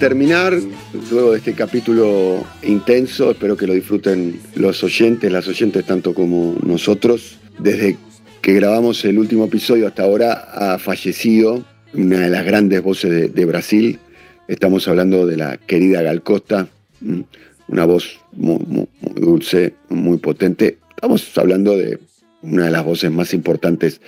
[0.00, 0.58] terminar,
[1.10, 6.56] luego de este capítulo intenso, espero que lo disfruten los oyentes, las oyentes tanto como
[6.64, 7.38] nosotros.
[7.58, 7.98] Desde
[8.40, 13.44] que grabamos el último episodio hasta ahora ha fallecido una de las grandes voces de,
[13.44, 13.98] Brasil.
[14.48, 16.66] Estamos hablando de la querida Gal Costa,
[17.68, 20.78] una voz muy, muy dulce, muy potente.
[20.96, 21.98] Estamos hablando de
[22.40, 24.00] una de las voces más importantes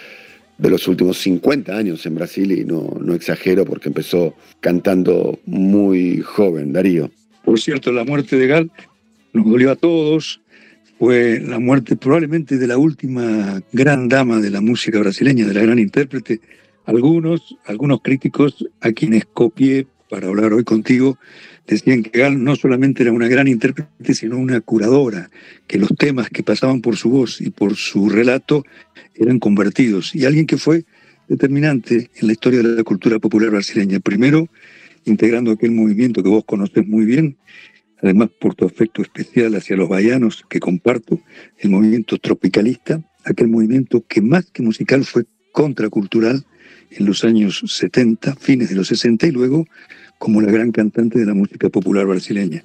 [0.62, 6.20] de los últimos 50 años en Brasil y no, no exagero porque empezó cantando muy
[6.20, 7.10] joven, Darío.
[7.44, 8.70] Por cierto, la muerte de Gal
[9.32, 10.40] nos dolió a todos.
[11.00, 15.62] Fue la muerte probablemente de la última gran dama de la música brasileña, de la
[15.62, 16.40] gran intérprete.
[16.84, 21.18] Algunos, algunos críticos a quienes copié para hablar hoy contigo,
[21.66, 25.30] decían que Gal no solamente era una gran intérprete, sino una curadora,
[25.66, 28.64] que los temas que pasaban por su voz y por su relato
[29.14, 30.14] eran convertidos.
[30.14, 30.84] Y alguien que fue
[31.28, 34.00] determinante en la historia de la cultura popular brasileña.
[34.00, 34.48] Primero,
[35.04, 37.36] integrando aquel movimiento que vos conoces muy bien,
[38.02, 41.20] además por tu afecto especial hacia los baianos que comparto,
[41.58, 46.44] el movimiento tropicalista, aquel movimiento que más que musical fue contracultural
[46.90, 49.66] en los años 70, fines de los 60 y luego
[50.22, 52.62] como la gran cantante de la música popular brasileña.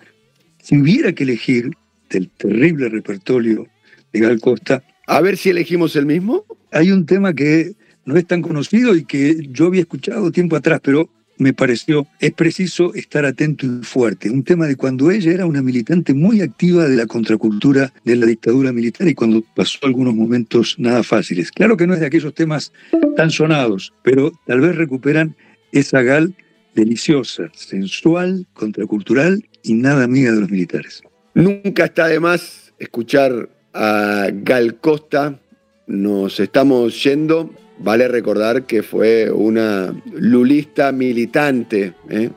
[0.61, 1.71] Si hubiera que elegir
[2.07, 3.65] del terrible repertorio
[4.13, 4.83] de Gal Costa...
[5.07, 6.45] A ver si elegimos el mismo.
[6.71, 7.73] Hay un tema que
[8.05, 12.31] no es tan conocido y que yo había escuchado tiempo atrás, pero me pareció, es
[12.33, 14.29] preciso estar atento y fuerte.
[14.29, 18.27] Un tema de cuando ella era una militante muy activa de la contracultura de la
[18.27, 21.51] dictadura militar y cuando pasó algunos momentos nada fáciles.
[21.51, 22.71] Claro que no es de aquellos temas
[23.15, 25.35] tan sonados, pero tal vez recuperan
[25.71, 26.35] esa gal
[26.77, 31.01] deliciosa, sensual, contracultural y nada amiga de los militares.
[31.33, 35.39] Nunca está de más escuchar a Gal Costa.
[35.87, 42.29] Nos estamos yendo Vale recordar que fue una lulista militante, ¿eh?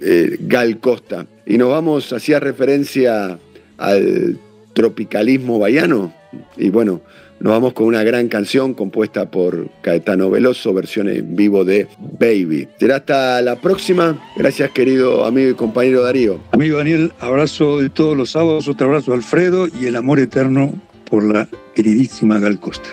[0.00, 1.26] Eh, Gal Costa.
[1.46, 3.38] Y nos vamos, hacía referencia
[3.78, 4.38] al
[4.74, 6.12] tropicalismo baiano.
[6.58, 7.00] Y bueno,
[7.40, 12.68] nos vamos con una gran canción compuesta por Caetano Veloso, versión en vivo de Baby.
[12.78, 14.18] Será hasta la próxima.
[14.36, 16.40] Gracias, querido amigo y compañero Darío.
[16.52, 20.72] Amigo Daniel, abrazo de todos los sábados, otro abrazo a Alfredo y el amor eterno
[21.08, 22.88] por la queridísima Gal Costa.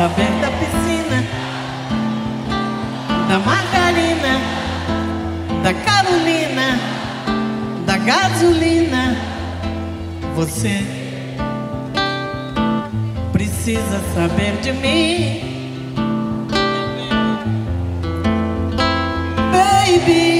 [0.00, 1.22] saber da piscina,
[3.28, 4.32] da margarina,
[5.62, 6.78] da Carolina,
[7.84, 9.29] da gasolina.
[10.40, 10.80] Você
[13.30, 15.94] precisa saber de mim,
[19.52, 20.39] baby.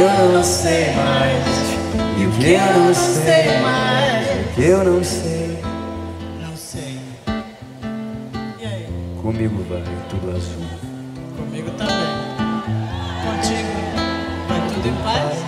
[0.00, 1.44] Eu não sei mais.
[2.18, 4.26] E o que eu não sei mais.
[4.28, 5.58] O que eu não sei.
[6.40, 7.00] Não sei.
[8.58, 8.88] E aí?
[9.20, 10.64] Comigo vai tudo azul.
[11.36, 11.96] Comigo também.
[13.24, 13.68] Contigo
[14.48, 15.38] vai tudo em paz.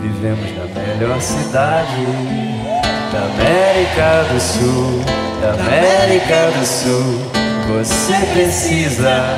[0.00, 2.06] Vivemos na melhor cidade
[3.12, 5.04] da América do Sul.
[5.40, 7.36] Da América do Sul.
[7.68, 9.36] Você precisa.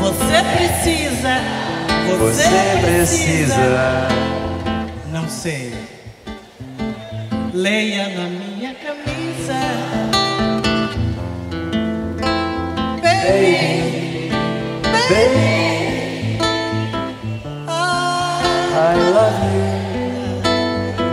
[0.00, 1.67] Você precisa.
[2.16, 4.08] Você, precisa.
[5.12, 5.74] Não sei.
[7.52, 9.58] Leia na minha camisa.
[13.02, 14.30] Baby,
[15.08, 16.38] baby,
[17.68, 19.68] I love you,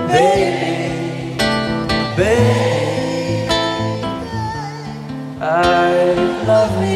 [0.07, 1.37] baby,
[2.15, 3.49] baby,
[5.41, 5.43] I
[6.47, 6.94] love you,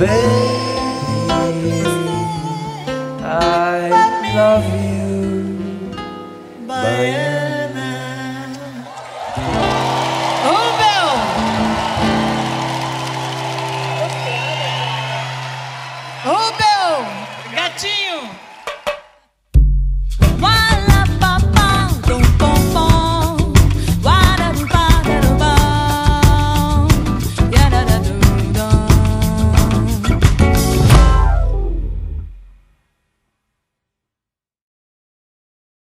[0.00, 0.49] baby.